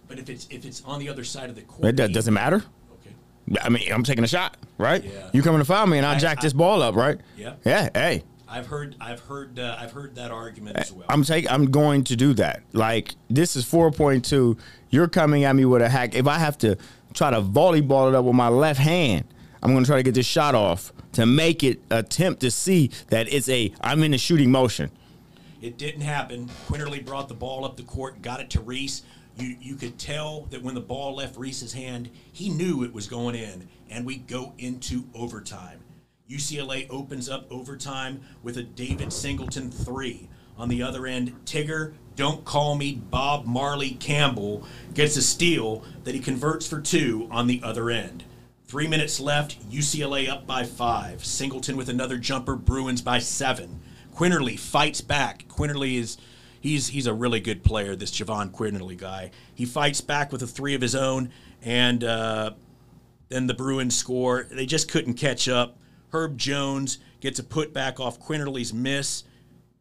[0.09, 2.65] but if it's if it's on the other side of the court, it doesn't matter.
[3.01, 3.61] Okay.
[3.62, 5.03] I mean, I'm taking a shot, right?
[5.05, 5.31] Yeah.
[5.33, 7.19] You coming to foul me, and I, I- jack I- this ball up, right?
[7.37, 7.55] Yeah.
[7.65, 7.88] Yeah.
[7.95, 11.07] Hey, I've heard I've heard uh, I've heard that argument as well.
[11.09, 11.51] I'm take.
[11.51, 12.62] I'm going to do that.
[12.73, 14.59] Like this is 4.2.
[14.91, 16.15] You're coming at me with a hack.
[16.15, 16.77] If I have to
[17.15, 19.25] try to volleyball it up with my left hand,
[19.62, 22.90] I'm going to try to get this shot off to make it attempt to see
[23.09, 23.72] that it's a.
[23.81, 24.90] I'm in a shooting motion.
[25.61, 26.51] It didn't happen.
[26.66, 29.03] Quinerly brought the ball up the court, got it to Reese.
[29.38, 33.07] You you could tell that when the ball left Reese's hand, he knew it was
[33.07, 35.79] going in, and we go into overtime.
[36.29, 40.29] UCLA opens up overtime with a David Singleton three.
[40.59, 46.14] On the other end, Tigger, don't call me Bob Marley Campbell, gets a steal that
[46.14, 48.25] he converts for two on the other end.
[48.73, 51.23] Three minutes left, UCLA up by five.
[51.27, 53.81] Singleton with another jumper, Bruins by seven.
[54.15, 55.47] Quinerly fights back.
[55.47, 56.17] Quinerly is
[56.59, 59.31] he's he's a really good player, this Jahvon Quinerly guy.
[59.55, 61.29] He fights back with a three of his own,
[61.61, 62.53] and uh,
[63.29, 64.47] then the Bruins score.
[64.51, 65.77] They just couldn't catch up.
[66.09, 69.25] Herb Jones gets a putback off Quinerly's miss,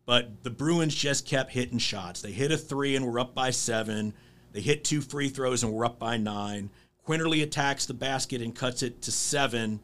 [0.05, 2.21] but the Bruins just kept hitting shots.
[2.21, 4.13] They hit a three and were up by seven.
[4.51, 6.71] They hit two free throws and were up by nine.
[7.11, 9.81] Quinerly attacks the basket and cuts it to seven.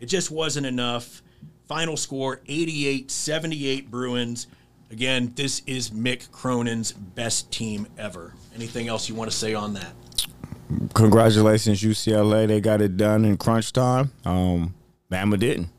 [0.00, 1.22] It just wasn't enough.
[1.66, 4.48] Final score 88 78 Bruins.
[4.90, 8.34] Again, this is Mick Cronin's best team ever.
[8.54, 9.94] Anything else you want to say on that?
[10.92, 12.46] Congratulations, UCLA.
[12.46, 14.12] They got it done in crunch time.
[14.26, 14.74] Um,
[15.10, 15.70] Bama didn't.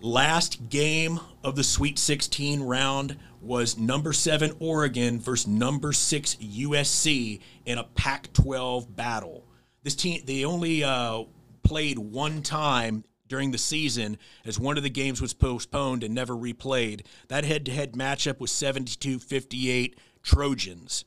[0.00, 7.40] Last game of the Sweet 16 round was number seven Oregon versus number six USC
[7.66, 9.44] in a Pac 12 battle.
[9.88, 11.24] This team, they only uh,
[11.62, 16.34] played one time during the season as one of the games was postponed and never
[16.34, 17.06] replayed.
[17.28, 21.06] That head to head matchup was 72 58 Trojans.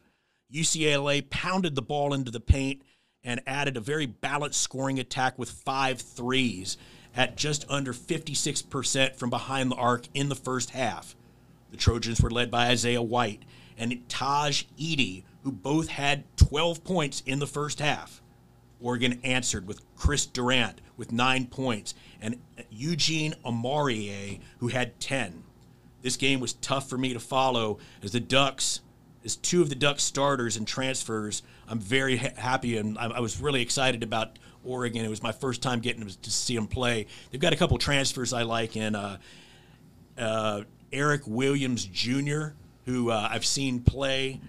[0.51, 2.81] UCLA pounded the ball into the paint
[3.23, 6.75] and added a very balanced scoring attack with five threes
[7.15, 11.15] at just under 56% from behind the arc in the first half.
[11.69, 13.43] The Trojans were led by Isaiah White
[13.77, 18.23] and Tahj Eaddy, who both had 12 points in the first half.
[18.81, 25.43] Oregon answered with Chris Duarte with nine points and Eugene Omoruyi, who had 10.
[26.01, 28.81] This game was tough for me to follow as the Ducks,
[29.23, 33.19] as two of the Ducks starters and transfers, I'm very ha- happy and I, I
[33.19, 35.05] was really excited about Oregon.
[35.05, 37.07] It was my first time getting to see them play.
[37.31, 39.17] They've got a couple transfers I like in uh,
[40.17, 42.49] uh, Eric Williams Jr.,
[42.85, 44.41] who uh, I've seen play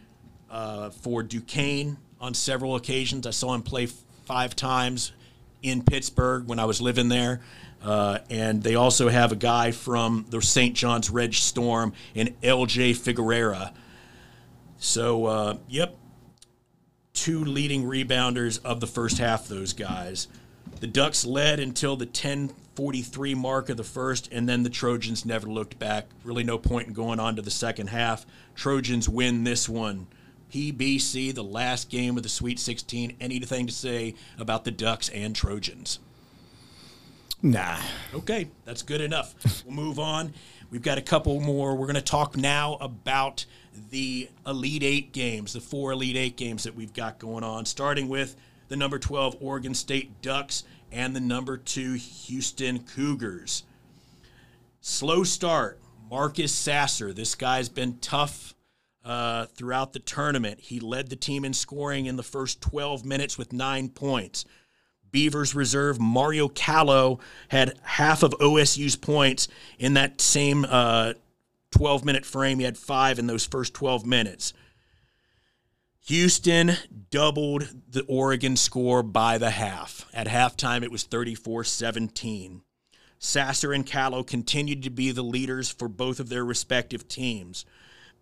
[0.51, 3.27] uh, for Duquesne on several occasions.
[3.27, 3.89] I saw him play
[4.33, 5.13] five times
[5.61, 7.43] in Pittsburgh when I was living there.
[7.85, 10.75] Uh, and they also have a guy from the St.
[10.75, 13.75] John's Red Storm in LJ Figueroa.
[14.79, 15.95] So, uh, yep,
[17.13, 20.29] two leading rebounders of the first half, those guys.
[20.81, 25.47] The Ducks led until the 10:43 mark of the first, and then the Trojans never
[25.47, 26.07] looked back.
[26.25, 28.25] Really, no point in going on to the second half.
[28.55, 30.07] Trojans win this one.
[30.53, 33.17] PBC, the last game of the Sweet 16.
[33.21, 35.99] Anything to say about the Ducks and Trojans?
[37.43, 37.79] Nah.
[38.15, 39.35] Okay, that's good enough.
[39.65, 40.35] We'll move on.
[40.71, 41.77] We've got a couple more.
[41.77, 43.47] We're going to talk now about
[43.91, 48.09] the Elite Eight games, the four Elite Eight games that we've got going on, starting
[48.09, 48.37] with
[48.69, 53.65] the number 12 Oregon State Ducks and the number two Houston Cougars.
[54.81, 55.79] Slow start.
[56.11, 57.13] Marcus Sasser.
[57.13, 58.55] This guy's been tough
[59.05, 60.61] uh, throughout the tournament.
[60.61, 64.45] He led the team in scoring in the first 12 minutes with nine points.
[65.11, 71.13] Beavers reserve Mario Calloo had half of OSU's points in that same uh,
[71.71, 72.59] 12 minute frame.
[72.59, 74.55] He had five in those first 12 minutes.
[76.07, 76.73] Houston
[77.11, 80.07] doubled the Oregon score by the half.
[80.13, 82.63] At halftime, it was 34 17.
[83.19, 87.65] Sasser and Calloo continued to be the leaders for both of their respective teams.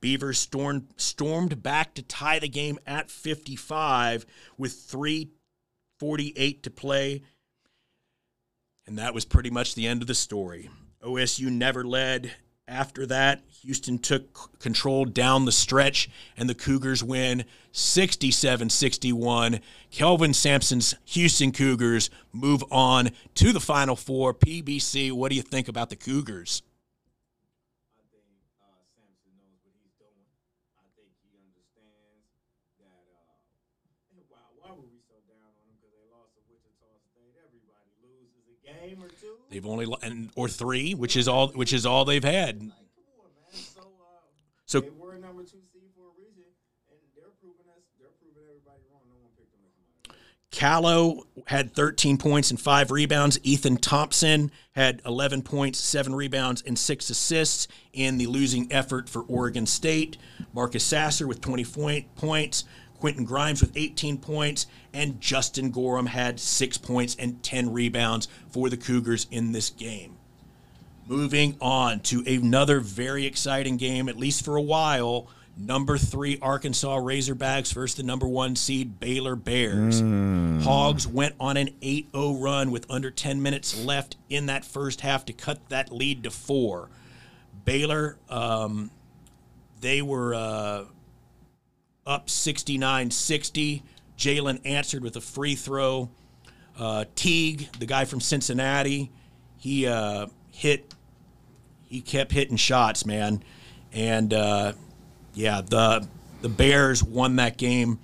[0.01, 7.23] Beavers stormed, stormed back to tie the game at 55 with 3.48 to play.
[8.87, 10.71] And that was pretty much the end of the story.
[11.03, 12.33] OSU never led
[12.71, 19.59] after that, Houston took control down the stretch, and the Cougars win 67 61.
[19.91, 24.33] Kelvin Sampson's Houston Cougars move on to the Final Four.
[24.33, 26.63] PBC, what do you think about the Cougars?
[27.99, 28.23] I think
[28.63, 30.31] uh, Sampson knows what he's doing.
[30.79, 32.31] I think he understands
[32.79, 33.03] that.
[34.15, 35.75] Uh, wow, why were we so down on them?
[35.75, 37.35] Because they lost to Wichita State.
[37.35, 39.40] Everybody loses a game or two.
[39.51, 42.61] They've only and or three, which is all which is all they've had.
[42.63, 43.63] Like, come on, man.
[44.65, 46.45] So, they were number two seed for a reason,
[46.89, 47.83] and they're proving us.
[47.99, 49.03] They're proving everybody wrong.
[49.09, 50.17] No one picked them to come out.
[50.53, 53.41] Calloo had 13 points and five rebounds.
[53.43, 59.23] Ethan Thompson had 11 points, seven rebounds, and six assists in the losing effort for
[59.23, 60.17] Oregon State.
[60.53, 62.65] Marcus Sasser with 20 point, points.
[63.01, 68.69] Quentin Grimes with 18 points, and Justin Gorham had six points and 10 rebounds for
[68.69, 70.17] the Cougars in this game.
[71.09, 75.29] Moving on to another very exciting game, at least for a while.
[75.57, 80.01] Number three Arkansas Razorbacks versus the number one seed Baylor Bears.
[80.65, 85.01] Hogs went on an 8 0 run with under 10 minutes left in that first
[85.01, 86.89] half to cut that lead to four.
[87.65, 88.91] Baylor, um,
[89.81, 90.85] they were uh,
[92.11, 93.83] up 69 60.
[94.19, 96.11] Jalen answered with a free throw.
[96.79, 99.11] Uh, Teague, the guy from Cincinnati,
[99.57, 100.95] he uh, hit
[101.85, 103.43] he kept hitting shots, man.
[103.93, 104.73] And uh,
[105.35, 106.07] yeah, the
[106.43, 107.99] the Bears won that game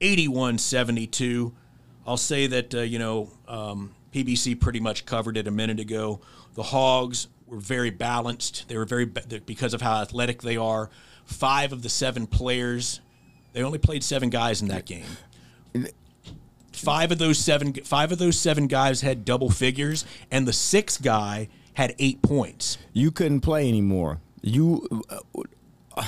[0.00, 1.52] 81-72.
[2.06, 6.20] I'll say that uh, you know um, PBC pretty much covered it a minute ago.
[6.54, 8.68] The Hogs were very balanced.
[8.68, 10.90] They were very because of how athletic they are.
[11.24, 13.00] Five of the seven players,
[13.52, 15.04] they only played seven guys in that game.
[16.72, 21.02] Five of those seven, five of those seven guys had double figures, and the sixth
[21.02, 22.78] guy had eight points.
[22.92, 24.20] You couldn't play anymore.
[24.40, 24.88] You.
[25.08, 26.04] Uh,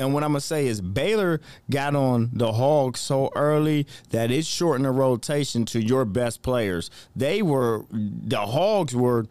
[0.00, 4.46] and what I'm gonna say is Baylor got on the Hogs so early that it
[4.46, 6.90] shortened the rotation to your best players.
[7.14, 9.26] They were the Hogs were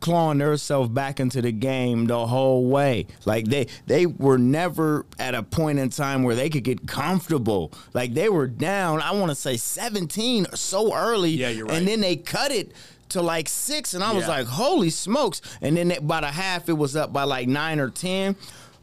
[0.00, 3.06] clawing themselves back into the game the whole way.
[3.24, 7.72] Like they they were never at a point in time where they could get comfortable.
[7.92, 11.30] Like they were down, I want to say 17 so early.
[11.30, 11.76] Yeah, you're right.
[11.78, 12.72] And then they cut it
[13.10, 14.28] to like six, and I was Yeah.
[14.38, 15.40] like, holy smokes.
[15.60, 18.34] And then by the half, it was up by like nine or 10.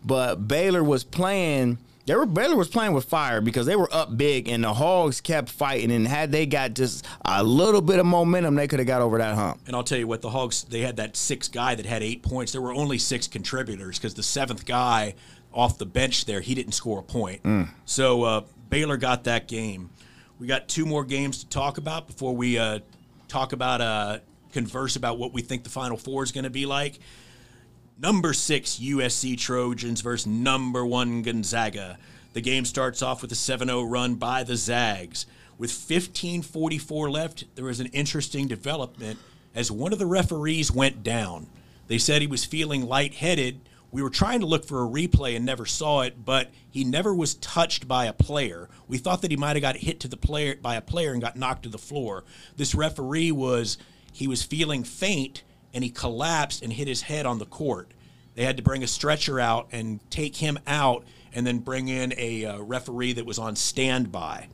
[0.06, 1.78] But Baylor was playing.
[2.06, 5.22] They were Baylor was playing with fire because they were up big and the Hogs
[5.22, 8.88] kept fighting and had they got just a little bit of momentum they could have
[8.88, 9.60] got over that hump.
[9.68, 12.24] And I'll tell you what, the Hogs they had that sixth guy that had eight
[12.24, 12.52] points.
[12.52, 15.16] There were only six contributors because the seventh guy
[15.54, 17.42] off the bench there he didn't score a point.
[17.86, 19.90] So uh, Baylor got that game.
[20.40, 22.80] We got two more games to talk about before we uh,
[23.28, 24.20] talk about uh,
[24.54, 27.00] converse about what we think the Final Four is going to be like.
[27.98, 31.98] Number six USC Trojans versus number one Gonzaga.
[32.34, 35.26] The game starts off with a 7 0 run by the Zags.
[35.58, 39.20] With 15.44 left, there was an interesting development
[39.54, 41.48] as one of the referees went down.
[41.88, 43.60] They said he was feeling lightheaded.
[43.92, 47.14] We were trying to look for a replay and never saw it, but he never
[47.14, 48.70] was touched by a player.
[48.88, 51.22] We thought that he might have got hit to the player by a player and
[51.22, 52.24] got knocked to the floor.
[52.56, 53.78] This referee was
[54.14, 57.92] he was feeling faint and he collapsed and hit his head on the court.
[58.36, 61.04] They had to bring a stretcher out and take him out,
[61.34, 64.48] and then bring in a uh, referee that was on standby.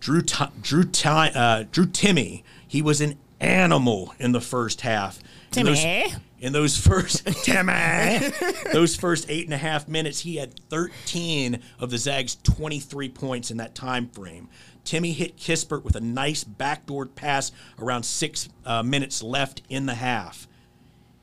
[0.00, 5.18] Drew Ti- Drew Ti- uh, Drew Timme, he was an animal in the first half.
[5.56, 6.20] In those- Timme?
[6.38, 11.90] in those first Timme, those first eight and a half minutes, he had 13 of
[11.90, 14.48] the Zags' 23 points in that time frame.
[14.86, 19.94] Timme hit Kispert with a nice backdoor pass around six uh, minutes left in the
[19.94, 20.48] half.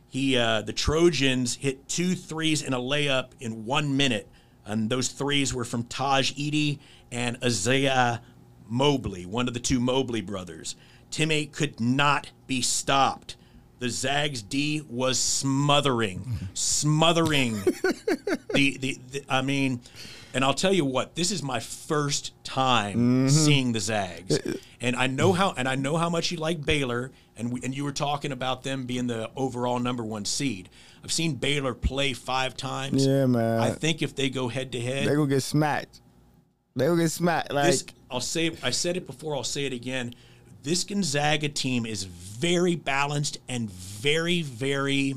[0.09, 4.28] He, uh, the Trojans hit two threes and a layup in one minute,
[4.66, 6.78] and those threes were from Tahj Eaddy
[7.11, 8.22] and Isaiah
[8.68, 10.76] Mobley, one of the two Mobley brothers.
[11.09, 13.38] Timme could not be stopped.
[13.80, 17.61] The Zags D was smothering, smothering
[18.53, 19.82] the, the, the I mean,
[20.34, 23.28] and I'll tell you what, this is my first time mm-hmm.
[23.28, 26.66] seeing the Zags, uh, and I know how and I know how much you like
[26.66, 30.70] Baylor, and we, and you were talking about them being the overall number one seed.
[31.04, 33.06] I've seen Baylor play five times.
[33.06, 33.60] Yeah, man.
[33.60, 36.02] I think if they go head to head, They head, gonna get smacked.
[36.76, 37.52] They gonna get smacked.
[37.52, 40.14] Like this I'll say I said it before, I'll say it again.
[40.64, 45.16] This Gonzaga team is very balanced and very, very.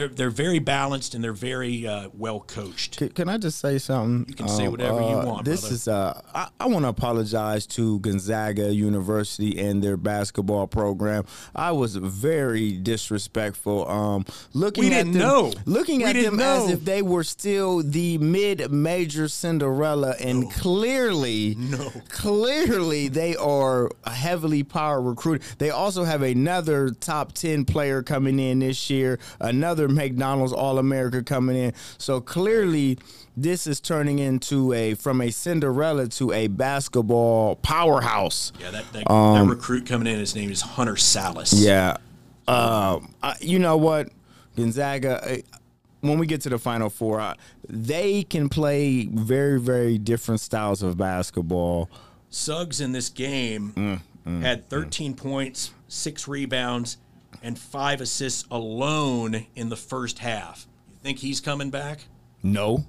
[0.00, 2.96] They're they're very balanced and they're very uh, well coached.
[2.96, 4.24] Can, can I just say something?
[4.28, 5.74] You can say whatever you uh, want, This brother.
[5.74, 11.26] is uh, I, I want to apologize to Gonzaga University and their basketball program.
[11.54, 13.86] I was very disrespectful.
[13.90, 14.24] Um,
[14.54, 15.52] looking We at didn't them, know.
[15.66, 21.90] looking We at them as if they were still the mid-major Cinderella, and clearly, No.
[22.08, 25.42] clearly they are a heavily power recruit.
[25.58, 31.22] They also have another top 10 player coming in this year, another McDonald's All America
[31.22, 31.72] coming in.
[31.98, 32.98] So clearly
[33.36, 38.52] this is turning into a from a Cinderella to a basketball powerhouse.
[38.60, 41.52] Yeah, that that, that recruit coming in, his name is Hunter Sallis.
[41.54, 41.96] Um, Yeah.
[42.48, 44.08] Um, I, you know what?
[44.56, 45.42] Gonzaga,
[46.00, 47.34] when we get to the Final Four, uh,
[47.68, 51.88] they can play very, very different styles of basketball.
[52.30, 56.98] Suggs in this game had 13 points, six rebounds,
[57.42, 60.66] and five assists alone in the first half.
[60.90, 62.00] You think he's coming back?
[62.42, 62.84] No.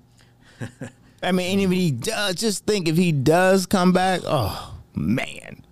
[1.23, 5.63] I mean, and if he does, just think if he does come back, oh, man.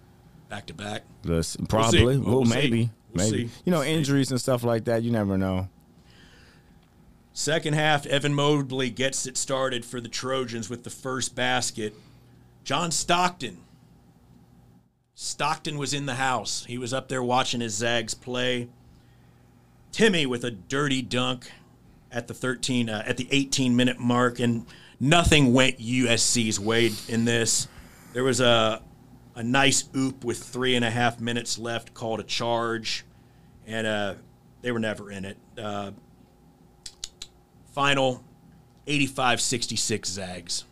[0.49, 1.03] Back to back.
[1.23, 2.17] Listen, probably.
[2.17, 2.89] Well, Well, we'll maybe.
[3.13, 3.47] We'll maybe.
[3.47, 3.53] see.
[3.65, 5.69] You know, injuries and stuff like that, you never know.
[7.33, 11.93] Second half, Evan Mobley gets it started for the Trojans with the first basket.
[12.63, 13.57] John Stockton.
[15.21, 16.63] Stockton was in the house.
[16.63, 18.69] He was up there watching his Zags play.
[19.91, 21.51] Timme with a dirty dunk
[22.09, 24.65] at the 13 uh, at the 18 minute mark and
[24.97, 27.67] nothing went USC's way in this.
[28.13, 28.81] There was a
[29.35, 33.03] a nice oop with three and a half minutes left called a charge,
[33.67, 34.13] and uh,
[34.61, 35.37] they were never in it.
[35.61, 35.91] Uh,
[37.73, 38.23] final
[38.87, 40.63] 85-66 Zags.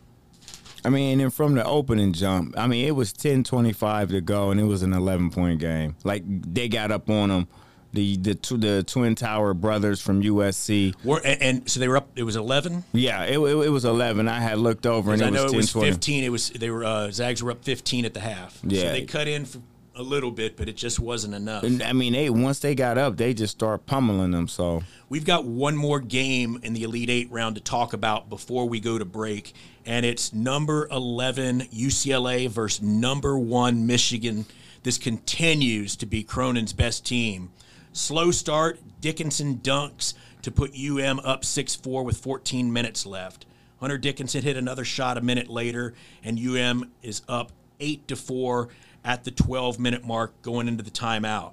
[0.88, 4.50] I mean, and from the opening jump, I mean, it was 10 25 to go,
[4.50, 5.94] and it was an 11 point game.
[6.02, 7.46] Like, they got up on them.
[7.92, 10.94] The, the, tw- the Twin Tower brothers from USC.
[11.04, 12.08] Were, and, and so they were up.
[12.16, 12.84] It was 11.
[12.94, 14.28] Yeah, it, it, it was 11.
[14.28, 15.90] I had looked over, and I it know was it 10 was 20.
[15.90, 16.24] 15.
[16.24, 18.58] It was they were uh, Zags were up 15 at the half.
[18.62, 19.58] Yeah, so they cut in for
[19.98, 21.64] a little bit, but it just wasn't enough.
[21.64, 24.48] And, I mean, they once they got up, they just start pummeling them.
[24.48, 28.68] So We've got one more game in the Elite Eight round to talk about before
[28.68, 29.54] we go to break,
[29.86, 34.44] and it's number 11 UCLA versus number one Michigan.
[34.82, 37.50] This continues to be Cronin's best team.
[37.94, 43.46] Slow start, Dickinson dunks to put UM up 6 4 with 14 minutes left.
[43.80, 48.68] Hunter Dickinson hit another shot a minute later, and UM is up 8 to 4
[49.08, 51.52] at the 12 minute mark going into the timeout.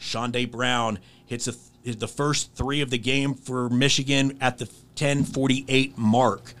[0.00, 1.52] Chaundee Brown hits a
[1.84, 6.54] th- the first three of the game for Michigan at the 10:48 mark.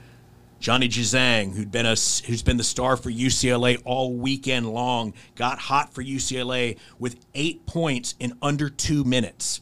[0.58, 1.90] Johnny Juzang, who'd been a
[2.26, 7.64] who's been the star for UCLA all weekend long, got hot for UCLA with eight
[7.64, 9.60] points in under two minutes.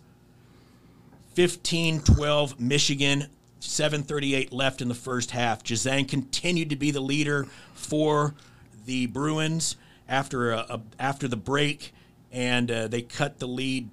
[1.34, 3.26] 15-12 Michigan,
[3.60, 5.62] 7:38 left in the first half.
[5.62, 8.34] Juzang continued to be the leader for
[8.86, 9.76] the Bruins
[10.16, 11.92] after a, a- after the break,
[12.30, 13.88] and uh, they cut the lead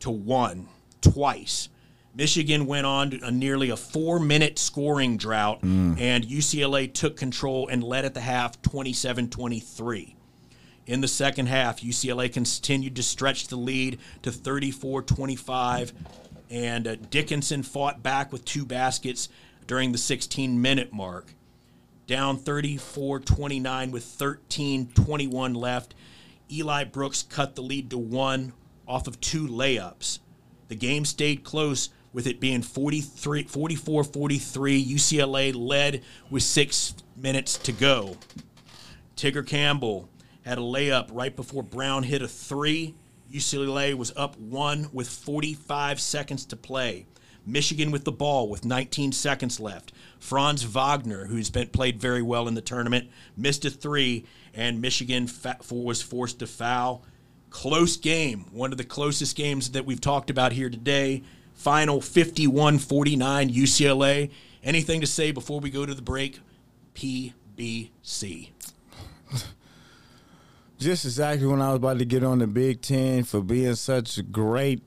[0.00, 0.68] to one
[1.02, 1.68] twice.
[2.16, 7.82] Michigan went on to a nearly a four-minute scoring drought, and UCLA took control and
[7.82, 10.14] led at the half 27-23.
[10.86, 15.92] In the second half, UCLA continued to stretch the lead to 34 25,
[16.50, 19.28] and uh, Dickinson fought back with two baskets
[19.66, 21.34] during the 16 minute mark.
[22.06, 25.94] Down 34 29 with 13 21 left.
[26.50, 28.52] Eli Brooks cut the lead to one
[28.86, 30.18] off of two layups.
[30.68, 34.84] The game stayed close, with it being 43, 44 43.
[34.86, 38.16] UCLA led with six minutes to go.
[39.16, 40.08] Tyger Campbell
[40.42, 42.94] had a layup right before Brown hit a three.
[43.32, 47.06] UCLA was up one with 45 seconds to play.
[47.46, 49.92] Michigan with the ball with 19 seconds left.
[50.18, 54.24] Franz Wagner, who's been played very well in the tournament, missed a three,
[54.54, 57.04] and Michigan fa- was forced to foul.
[57.50, 61.22] Close game, one of the closest games that we've talked about here today.
[61.54, 64.30] Final 51 49 UCLA.
[64.62, 66.40] Anything to say before we go to the break?
[66.94, 68.48] PBC.
[70.78, 74.18] Just exactly when I was about to get on the Big Ten for being such
[74.18, 74.82] a great,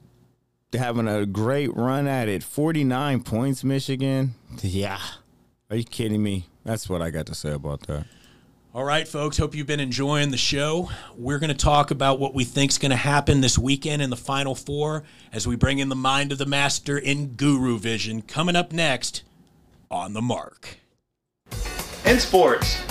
[0.73, 2.43] having a great run at it.
[2.43, 4.35] 49 points, Michigan.
[4.61, 4.99] Yeah.
[5.69, 6.47] Are you kidding me?
[6.63, 8.05] That's what I got to say about that.
[8.73, 9.37] All right, folks.
[9.37, 10.91] Hope you've been enjoying the show.
[11.17, 14.09] We're going to talk about what we think is going to happen this weekend in
[14.09, 18.21] the Final Four as we bring in the mind of the master in Guru Vision.
[18.21, 19.23] Coming up next
[19.89, 20.77] on the mark.
[22.05, 22.81] In sports,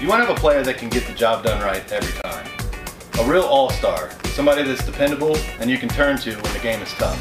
[0.00, 2.61] you want to have a player that can get the job done right every time.
[3.20, 6.90] A real all-star, somebody that's dependable and you can turn to when the game is
[6.94, 7.18] tough.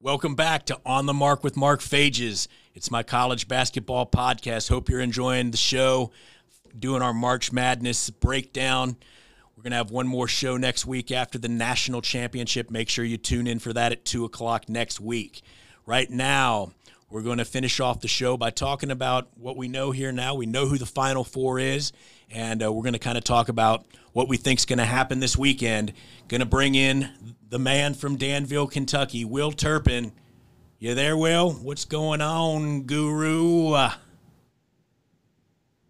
[0.00, 2.48] Welcome back to On the Mark with Mark Fages.
[2.74, 4.68] It's my college basketball podcast.
[4.68, 6.10] Hope you're enjoying the show,
[6.78, 8.96] doing our March Madness breakdown.
[9.56, 12.70] We're going to have one more show next week after the national championship.
[12.70, 15.42] Make sure you tune in for that at 2 o'clock next week.
[15.86, 16.72] Right now,
[17.08, 20.34] we're going to finish off the show by talking about what we know here now.
[20.34, 21.92] We know who the Final Four is,
[22.30, 24.84] and uh, we're going to kind of talk about what we think is going to
[24.84, 25.92] happen this weekend.
[26.28, 27.08] Going to bring in
[27.48, 30.12] the man from Danville, Kentucky, Will Turpin.
[30.78, 31.52] You there, Will?
[31.52, 33.88] What's going on, Guru?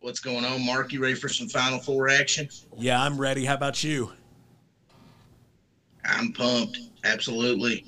[0.07, 0.93] What's going on, Mark?
[0.93, 2.49] You ready for some Final Four action?
[2.79, 3.45] Yeah, I'm ready.
[3.45, 4.13] How about you?
[6.05, 6.79] I'm pumped.
[7.03, 7.85] Absolutely.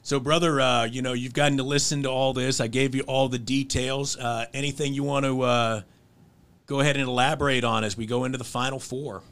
[0.00, 2.62] So, brother, uh, you know, you've gotten to listen to all this.
[2.62, 4.16] I gave you all the details.
[4.16, 5.82] Uh, anything you want to uh,
[6.64, 9.22] go ahead and elaborate on as we go into the final four?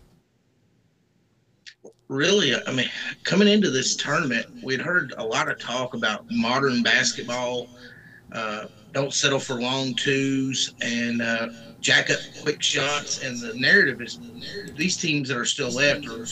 [2.09, 2.91] Really, I mean,
[3.25, 7.69] coming into this tournament, we'd heard a lot of talk about modern basketball.
[8.33, 11.49] Uh, don't settle for long twos and uh,
[11.83, 13.23] jack up quick shots.
[13.23, 14.19] And the narrative is
[14.77, 16.27] these teams that are still left are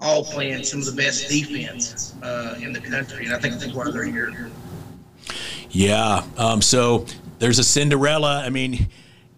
[0.00, 3.72] all playing some of the best defense uh, in the country, and I think that's
[3.72, 4.50] why they're here.
[5.70, 6.24] Yeah.
[6.36, 7.06] Um, so
[7.38, 8.42] there's a Cinderella.
[8.44, 8.88] I mean,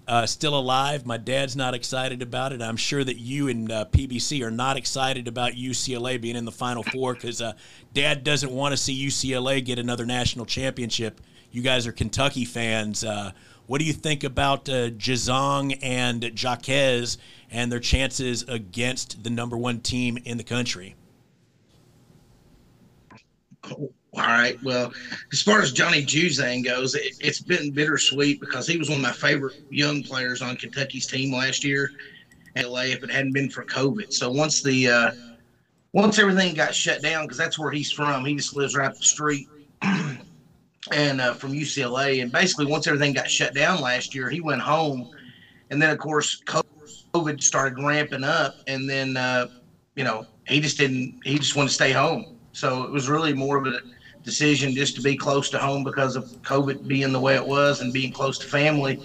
[0.07, 1.07] uh, still alive.
[1.07, 2.63] My dad's not excited about it.
[2.63, 6.53] I'm sure that you and uh, PBC are not excited about UCLA being in the
[6.53, 7.53] Final Four because uh,
[7.93, 11.21] Dad doesn't want to see UCLA get another national championship.
[11.51, 13.05] You guys are Kentucky fans.
[13.69, 17.19] What do you think about uh, Juzang and Jaquez
[17.51, 20.97] and their chances against the number one team in the country?
[23.63, 24.59] All right.
[24.63, 24.91] Well,
[25.35, 29.03] as far as Johnny Juzang goes, it, has been bittersweet because he was one of
[29.03, 31.93] my favorite young players on Kentucky's team last year
[32.57, 34.07] LA if it hadn't been for COVID.
[34.09, 35.11] So once the uh,
[35.93, 38.97] once everything got shut down, because that's where he's from, he just lives right up
[38.97, 39.51] the street.
[40.93, 44.61] and uh, from UCLA, and basically once everything got shut down last year, he went
[44.61, 45.09] home,
[45.71, 46.43] and then of course
[47.15, 49.47] COVID started ramping up, and then uh,
[49.97, 51.15] you know he just didn't.
[51.25, 52.27] He just wanted to stay home.
[52.53, 53.79] So it was really more of a
[54.23, 57.81] decision just to be close to home because of COVID being the way it was
[57.81, 59.01] and being close to family.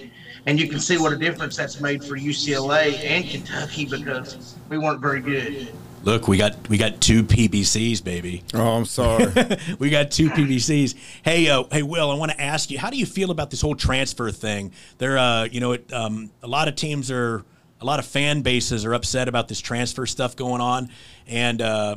[0.46, 4.38] And you can see what a difference that's made for UCLA and Kentucky because
[4.70, 5.56] we weren't very good.
[6.04, 8.44] Look, we got we got two PBCs, baby.
[8.54, 9.32] Oh, I'm sorry.
[9.80, 10.96] we got two PBCs.
[11.24, 13.62] Hey, uh, hey, Will, I want to ask you, how do you feel about this
[13.62, 14.74] whole transfer thing?
[14.98, 17.46] There, uh, you know, it, um, a lot of teams are,
[17.80, 20.90] a lot of fan bases are upset about this transfer stuff going on,
[21.26, 21.96] and uh,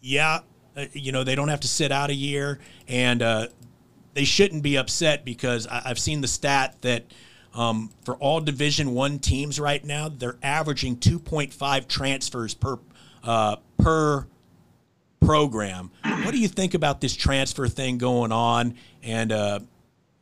[0.00, 0.40] yeah,
[0.74, 3.48] uh, you know, they don't have to sit out a year, and uh,
[4.14, 7.04] they shouldn't be upset because I, have seen the stat that.
[7.56, 12.80] Um, for all Division One teams right now, they're averaging 2.5 transfers per
[13.24, 14.26] uh, per
[15.20, 15.90] program.
[16.02, 18.76] What do you think about this transfer thing going on?
[19.02, 19.60] And uh,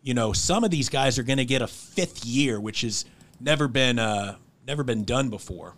[0.03, 3.05] you know, some of these guys are going to get a fifth year, which has
[3.41, 4.37] never been uh,
[4.67, 5.75] never been done before.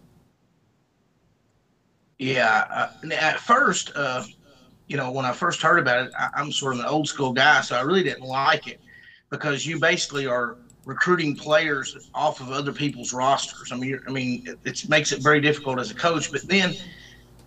[2.19, 4.23] Yeah, uh, at first, uh,
[4.87, 7.33] you know, when I first heard about it, I, I'm sort of an old school
[7.33, 8.81] guy, so I really didn't like it
[9.31, 13.73] because you basically are recruiting players off of other people's rosters.
[13.73, 16.31] I mean, I mean, it, it makes it very difficult as a coach.
[16.31, 16.75] But then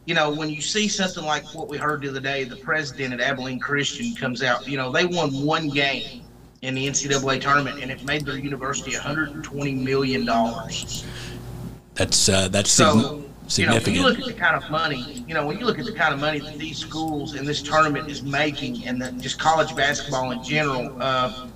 [0.07, 3.13] you know, when you see something like what we heard the other day, the president
[3.13, 6.21] at Abilene Christian comes out, you know, they won one game
[6.61, 10.25] in the NCAA tournament and it made their university $120 million.
[11.93, 13.97] That's, uh, that's so, significant.
[13.97, 15.77] You know, when you look at the kind of money, you know, when you look
[15.77, 19.17] at the kind of money that these schools and this tournament is making and that
[19.17, 21.47] just college basketball in general, uh,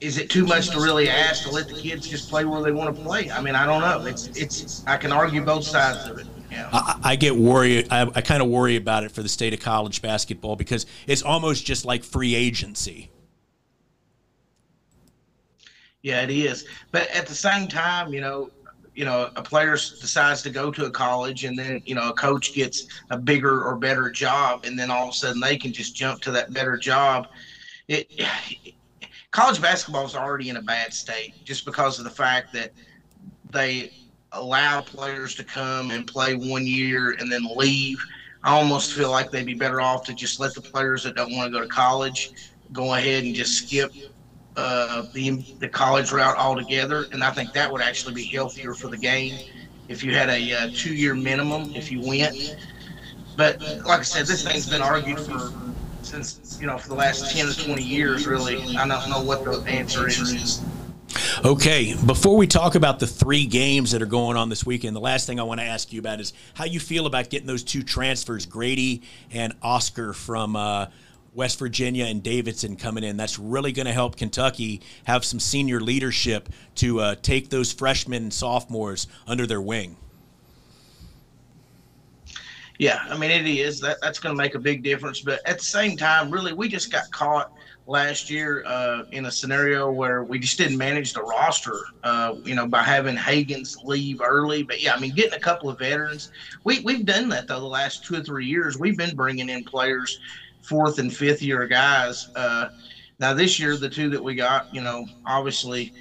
[0.00, 2.72] is it too much to really ask to let the kids just play where they
[2.72, 3.30] want to play?
[3.30, 4.06] I mean, I don't know.
[4.06, 6.26] It's, it's, I can argue both sides of it.
[6.72, 7.88] I, I, get worried.
[7.90, 11.22] I, I kind of worry about it for the state of college basketball because it's
[11.22, 13.10] almost just like free agency.
[16.02, 16.66] Yeah, it is.
[16.90, 18.50] But at the same time, you know,
[18.94, 22.12] you know, a player decides to go to a college, and then you know, a
[22.12, 25.72] coach gets a bigger or better job, and then all of a sudden they can
[25.72, 27.28] just jump to that better job.
[27.88, 28.10] It,
[29.30, 32.72] college basketball is already in a bad state just because of the fact that
[33.50, 33.92] they
[34.32, 38.02] allow players to come and play one year and then leave.
[38.44, 41.32] I almost feel like they'd be better off to just let the players that don't
[41.32, 42.32] want to go to college
[42.72, 43.92] go ahead and just skip
[44.56, 47.06] uh, the the college route altogether.
[47.12, 49.38] And I think that would actually be healthier for the game
[49.88, 52.56] if you had a uh, two year minimum if you went.
[53.36, 55.52] But like I said, this thing's been argued for
[56.02, 58.26] since you know for the last ten to twenty years.
[58.26, 60.62] Really, I don't know what the answer is.
[61.44, 65.00] Okay, before we talk about the three games that are going on this weekend, the
[65.00, 67.62] last thing I want to ask you about is how you feel about getting those
[67.62, 70.86] two transfers, Grady and Oscar from uh,
[71.34, 73.16] West Virginia and Davidson coming in.
[73.16, 78.24] That's really going to help Kentucky have some senior leadership to uh, take those freshmen
[78.24, 79.96] and sophomores under their wing.
[82.78, 85.20] Yeah, I mean it is that that's going to make a big difference.
[85.20, 87.52] But at the same time, really, we just got caught
[87.86, 92.54] last year uh, in a scenario where we just didn't manage the roster, uh, you
[92.54, 94.62] know, by having Hagans leave early.
[94.62, 96.30] But yeah, I mean, getting a couple of veterans,
[96.64, 98.78] we, we've done that though the last two or three years.
[98.78, 100.20] We've been bringing in players,
[100.60, 102.28] fourth and fifth year guys.
[102.34, 102.68] Uh,
[103.18, 105.92] now this year, the two that we got, you know, obviously.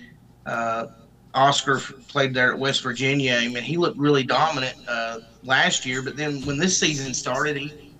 [0.45, 0.87] Uh,
[1.33, 1.79] Oscar
[2.09, 3.35] played there at West Virginia.
[3.35, 7.55] I mean, he looked really dominant uh, last year, but then when this season started,
[7.55, 7.90] he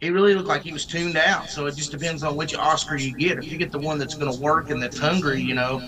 [0.00, 1.50] he really looked like he was tuned out.
[1.50, 3.38] So it just depends on which Oscar you get.
[3.38, 5.82] If you get the one that's going to work and that's hungry, you know,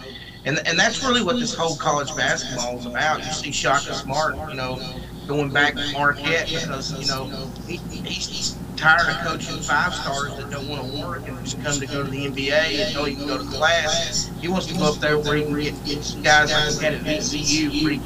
[0.45, 3.25] and and that's really what this whole college basketball is about.
[3.25, 4.81] You see Shaka Smart, you know,
[5.29, 7.31] going back to Marquette because you know
[7.67, 11.79] he, he's tired of coaching five stars that don't want to work and just come
[11.79, 14.31] to go to the NBA and don't even go to class.
[14.41, 17.01] He wants to go up there where he can get, guys like he had at
[17.03, 17.99] VCU where he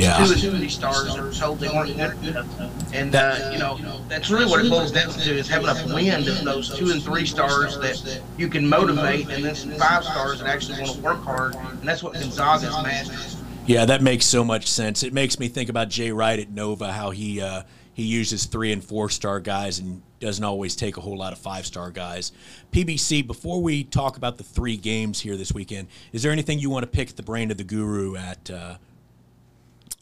[0.00, 0.24] yeah.
[0.24, 2.92] two of these stars that were told they weren't good enough.
[2.92, 3.78] And, uh, you know,
[4.08, 7.02] that's really what it boils down to is having a blend of those two and
[7.02, 11.00] three stars that you can motivate and then some five stars that actually want to
[11.00, 11.54] work hard.
[11.54, 13.36] And that's what Gonzaga's masters.
[13.66, 15.02] Yeah, that makes so much sense.
[15.02, 17.62] It makes me think about Jay Wright at Nova, how he uh,
[17.94, 21.38] he uses three and four star guys and doesn't always take a whole lot of
[21.38, 22.30] five star guys.
[22.70, 26.70] PBC, before we talk about the three games here this weekend, is there anything you
[26.70, 28.76] want to pick the brain of the guru at uh,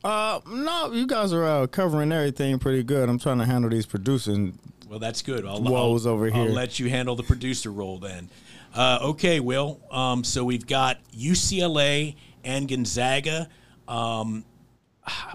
[0.04, 3.08] uh, no, you guys are uh, covering everything pretty good.
[3.08, 4.58] I'm trying to handle these producing.
[4.88, 5.46] Well, that's good.
[5.46, 6.42] I'll, woes I'll, over here.
[6.42, 8.28] I'll let you handle the producer role then.
[8.74, 9.80] Uh, okay, Will.
[9.90, 13.48] Um, so we've got UCLA and Gonzaga.
[13.88, 14.44] Um,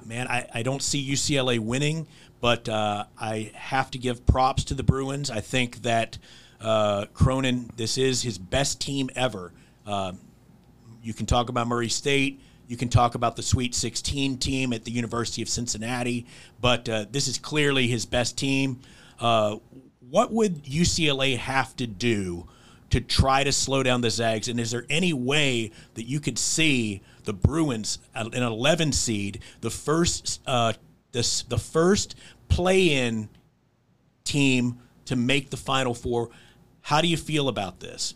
[0.05, 2.07] man, I, I don't see UCLA winning,
[2.39, 5.31] but uh, I have to give props to the Bruins.
[5.31, 6.17] I think that
[6.61, 9.51] uh, Cronin, this is his best team ever.
[9.85, 10.13] Uh,
[11.01, 12.41] you can talk about Murray State.
[12.69, 16.27] You can talk about the Sweet 16 team at the University of Cincinnati,
[16.61, 18.79] but uh, this is clearly his best team.
[19.19, 19.57] Uh,
[20.07, 22.47] what would UCLA have to do
[22.91, 24.47] to try to slow down the Zags?
[24.47, 29.71] And is there any way that you could see the Bruins, an 11 seed, the
[29.71, 30.73] first uh,
[31.11, 32.13] this the first
[32.49, 33.29] play-in
[34.23, 36.29] team to make the Final Four.
[36.81, 38.13] How do you feel about this?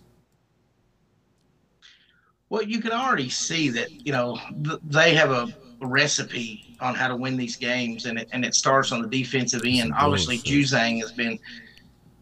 [2.53, 5.47] Well, you can already see that you know th- they have a
[5.81, 9.63] recipe on how to win these games, and it and it starts on the defensive
[9.65, 9.91] end.
[9.97, 11.39] Obviously, Juzang has been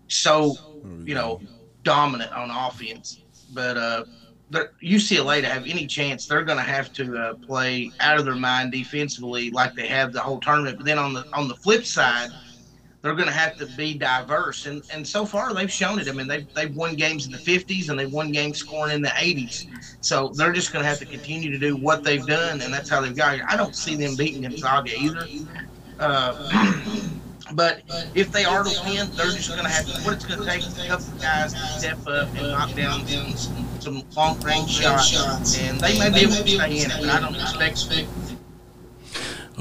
[0.07, 0.55] so
[1.05, 1.41] you know
[1.84, 4.05] dominant on offense, but uh,
[4.82, 8.38] UCLA to have any chance, they're going to have to uh, play out of their
[8.38, 10.77] mind defensively, like they have the whole tournament.
[10.77, 12.29] But then on the on the flip side,
[13.02, 16.08] they're going to have to be diverse, and and so far they've shown it.
[16.08, 19.02] I mean, they've they've won games in the 50s and they've won games scoring in
[19.02, 19.68] the 80s.
[20.02, 22.89] So they're just going to have to continue to do what they've done, and that's
[22.89, 23.45] how they've got here.
[23.47, 25.28] I don't see them beating Gonzaga either.
[25.99, 26.74] Uh,
[27.54, 27.82] But
[28.16, 30.02] if they are to win, they're just going to have to.
[30.02, 33.06] What it's going to take a couple of guys to step up and knock down
[33.08, 36.97] some, some long range shots, and they may be able to stay in it.
[36.99, 38.30] But I don't expect.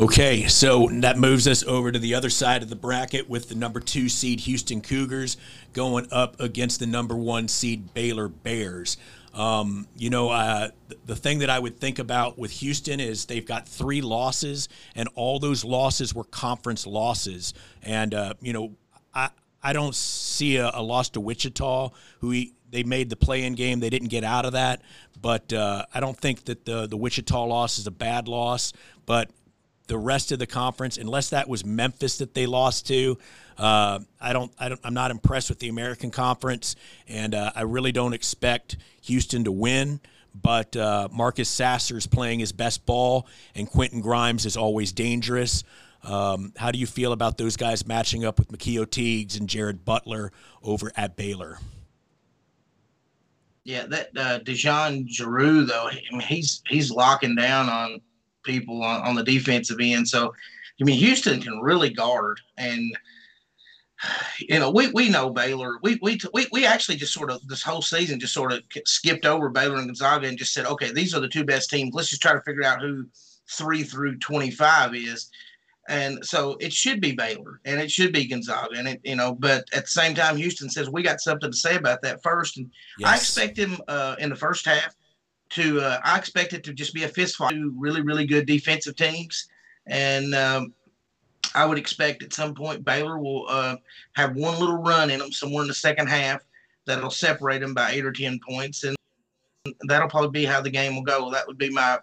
[0.00, 3.54] Okay, so that moves us over to the other side of the bracket with the
[3.54, 5.36] number two seed Houston Cougars
[5.74, 8.96] going up against the number one seed Baylor Bears.
[9.34, 10.70] Um, you know, uh,
[11.04, 15.06] the thing that I would think about with Houston is they've got three losses, and
[15.16, 17.52] all those losses were conference losses.
[17.82, 18.72] And uh, you know,
[19.14, 19.28] I
[19.62, 21.90] I don't see a, a loss to Wichita,
[22.20, 23.80] who he, they made the play-in game.
[23.80, 24.80] They didn't get out of that,
[25.20, 28.72] but uh, I don't think that the the Wichita loss is a bad loss.
[29.04, 29.30] But
[29.90, 33.18] the rest of the conference, unless that was Memphis that they lost to.
[33.58, 36.76] Uh, I don't, I don't, I'm not impressed with the American Conference,
[37.08, 40.00] and uh, I really don't expect Houston to win.
[40.32, 43.26] But uh, Marcus Sasser is playing his best ball,
[43.56, 45.64] and Quentin Grimes is always dangerous.
[46.04, 49.84] Um, how do you feel about those guys matching up with Macio Teagues and Jared
[49.84, 50.30] Butler
[50.62, 51.58] over at Baylor?
[53.64, 58.00] Yeah, that uh, DeJon Jarreau though, I mean, he's he's locking down on
[58.42, 60.08] people on, on the defensive end.
[60.08, 60.32] So,
[60.80, 62.96] I mean, Houston can really guard, and
[64.40, 65.78] you know, we we know Baylor.
[65.82, 69.26] We we we we actually just sort of this whole season just sort of skipped
[69.26, 71.94] over Baylor and Gonzaga and just said, okay, these are the two best teams.
[71.94, 73.06] Let's just try to figure out who
[73.48, 75.30] three through twenty five is.
[75.88, 78.76] And so it should be Baylor and it should be Gonzaga.
[78.76, 81.56] And it, you know, but at the same time, Houston says we got something to
[81.56, 82.58] say about that first.
[82.58, 83.08] And yes.
[83.08, 84.94] I expect him uh, in the first half
[85.50, 87.50] to uh, I expect it to just be a fist fight.
[87.50, 89.48] Two really really good defensive teams,
[89.86, 90.72] and um,
[91.54, 93.76] I would expect at some point Baylor will uh,
[94.14, 96.42] have one little run in them somewhere in the second half
[96.86, 98.96] that'll separate them by eight or ten points, and
[99.82, 101.30] that'll probably be how the game will go.
[101.30, 101.98] That would be my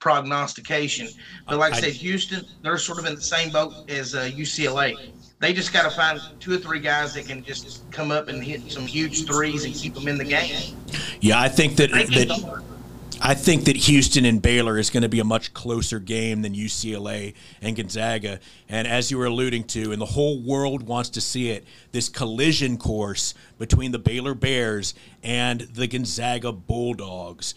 [0.00, 1.08] prognostication.
[1.48, 5.10] But like I, said, Houston, they're sort of in the same boat as uh, UCLA.
[5.40, 8.42] They just got to find two or three guys that can just come up and
[8.42, 10.76] hit some huge threes and keep them in the game.
[11.20, 12.62] Yeah, I think that that
[13.26, 16.54] I think that Houston and Baylor is going to be a much closer game than
[16.54, 18.38] UCLA and Gonzaga.
[18.68, 22.10] And as you were alluding to, and the whole world wants to see it, this
[22.10, 27.54] collision course between the Baylor Bears and the Gonzaga Bulldogs.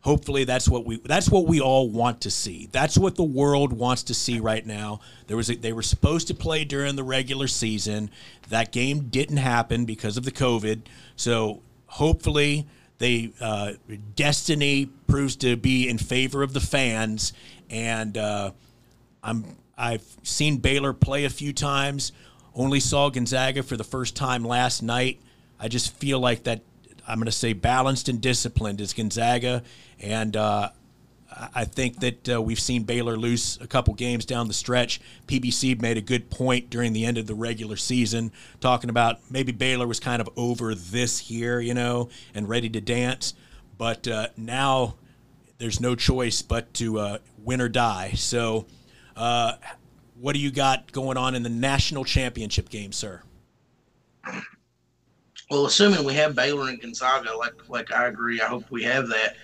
[0.00, 2.68] Hopefully that's what we that's what we all want to see.
[2.72, 4.98] That's what the world wants to see right now.
[5.28, 8.10] There was a, they were supposed to play during the regular season.
[8.48, 10.82] That game didn't happen because of the COVID.
[11.14, 12.66] So hopefully
[12.98, 13.72] they uh,
[14.16, 17.32] destiny proves to be in favor of the fans,
[17.70, 18.50] and uh,
[19.22, 19.44] I'm
[19.76, 22.12] I've seen Baylor play a few times.
[22.54, 25.20] Only saw Gonzaga for the first time last night.
[25.60, 26.62] I just feel like that.
[27.06, 29.62] I'm going to say balanced and disciplined is Gonzaga,
[30.00, 30.70] and uh,
[31.54, 35.00] I think that uh, we've seen Baylor lose a couple games down the stretch.
[35.26, 39.52] PBC made a good point during the end of the regular season, talking about maybe
[39.52, 43.34] Baylor was kind of over this here, you know, and ready to dance.
[43.76, 44.96] But uh, now
[45.58, 48.12] there's no choice but to uh, win or die.
[48.16, 48.66] So,
[49.16, 49.54] uh,
[50.20, 53.22] what do you got going on in the national championship game, sir?
[55.50, 59.08] Well, assuming we have Baylor and Gonzaga, like like I agree, I hope we have
[59.08, 59.36] that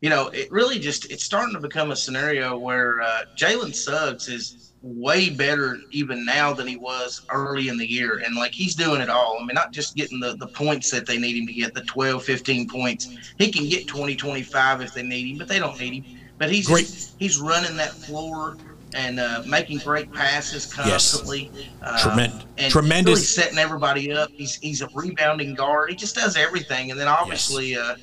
[0.00, 4.28] you know, it really just it's starting to become a scenario where uh, Jalen Suggs
[4.28, 8.22] is way better even now than he was early in the year.
[8.24, 9.38] And like he's doing it all.
[9.40, 11.82] I mean, not just getting the, the points that they need him to get, the
[11.82, 13.34] 12, 15 points.
[13.38, 16.18] He can get 20, 25 if they need him, but they don't need him.
[16.38, 16.86] But he's Great.
[16.86, 18.56] Just, he's running that floor
[18.94, 21.50] and uh, making great passes constantly.
[21.52, 21.68] Yes.
[21.82, 22.44] Uh, Tremendous.
[22.56, 23.12] And Tremendous.
[23.12, 24.30] Really setting everybody up.
[24.30, 25.90] He's he's a rebounding guard.
[25.90, 26.90] He just does everything.
[26.90, 27.78] And then obviously yes.
[27.80, 27.96] uh,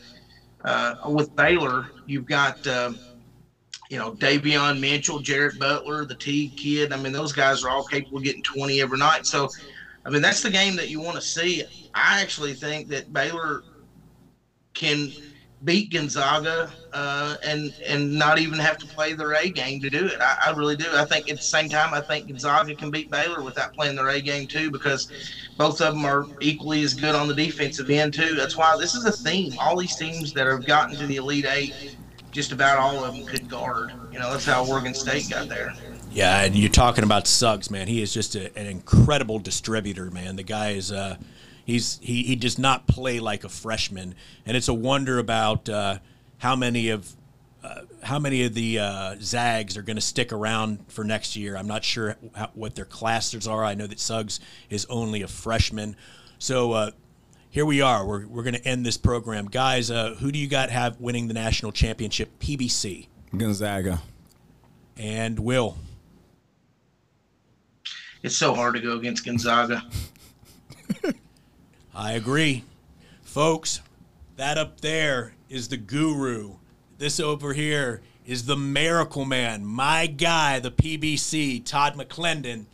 [0.64, 2.92] uh, with Baylor, you've got uh,
[3.90, 6.94] you know Davion Mitchell, Jared Butler, the T kid.
[6.94, 9.26] I mean, those guys are all capable of getting 20 every night.
[9.26, 9.50] So,
[10.06, 11.64] I mean, that's the game that you want to see.
[11.94, 13.64] I actually think that Baylor
[14.74, 15.14] can
[15.64, 20.06] beat Gonzaga uh, and and not even have to play their A game to do
[20.06, 20.20] it.
[20.22, 20.86] I, I, really do.
[20.94, 24.10] I think at the same time, I think Gonzaga can beat Baylor without playing their
[24.10, 25.12] A game too, because
[25.58, 28.36] both of them are equally as good on the defensive end too.
[28.36, 29.54] That's why this is a theme.
[29.60, 31.98] All these teams that have gotten to the Elite Eight,
[32.32, 33.94] just about all of them could guard.
[34.12, 35.74] You know, that's how Oregon State got there.
[36.12, 37.88] Yeah, and you're talking about Suggs, man.
[37.88, 40.36] He is just a, an incredible distributor, man.
[40.36, 40.92] The guy is.
[40.92, 41.18] Uh,
[41.68, 44.16] He's he, he does not play like a freshman,
[44.46, 45.98] and it's a wonder about uh,
[46.38, 47.14] how many of
[47.62, 51.58] uh, how many of the uh, Zags are going to stick around for next year.
[51.58, 53.66] I'm not sure how, what their classes are.
[53.66, 54.40] I know that Suggs
[54.70, 55.98] is only a freshman,
[56.40, 56.92] so uh,
[57.50, 58.08] here we are.
[58.08, 59.92] We're we're going to end this program, guys.
[59.92, 63.08] Uh, who do you got have winning the national championship PBC?
[63.36, 64.02] Gonzaga
[64.96, 65.76] and Will.
[68.24, 69.84] It's so hard to go against Gonzaga.
[71.98, 72.64] I agree.
[73.24, 73.82] Folks,
[74.36, 76.58] that up there is the guru.
[77.00, 82.66] This over here is the miracle man, my guy, the PBC, Todd McClendon.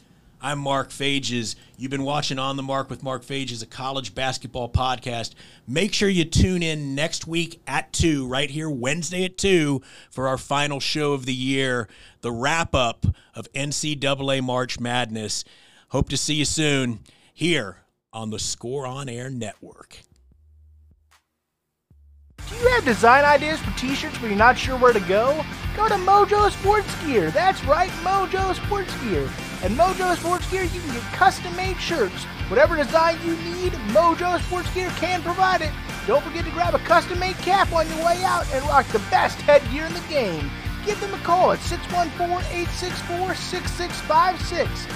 [0.42, 1.56] I'm Mark Fages.
[1.78, 5.36] You've been watching On the Mark with Mark Fages, a college basketball podcast.
[5.66, 10.28] Make sure you tune in next week at 2, right here, Wednesday at 2, for
[10.28, 11.88] our final show of the year,
[12.20, 13.06] the wrap up
[13.36, 15.46] of NCAA March Madness.
[15.92, 17.00] Hope to see you soon
[17.34, 17.83] here
[18.14, 19.98] on the Score On Air network.
[22.50, 25.44] Do you have design ideas for t-shirts but you're not sure where to go?
[25.76, 27.32] Go to Mojo Sports Gear.
[27.32, 29.24] That's right, Mojo Sports Gear.
[29.64, 32.26] At Mojo Sports Gear, you can get custom-made shirts.
[32.50, 35.72] Whatever design you need, Mojo Sports Gear can provide it.
[36.06, 39.40] Don't forget to grab a custom-made cap on your way out and rock the best
[39.42, 40.52] headgear in the game.
[40.86, 44.10] Give them a call at 614-864-6656.
[44.10, 44.90] That's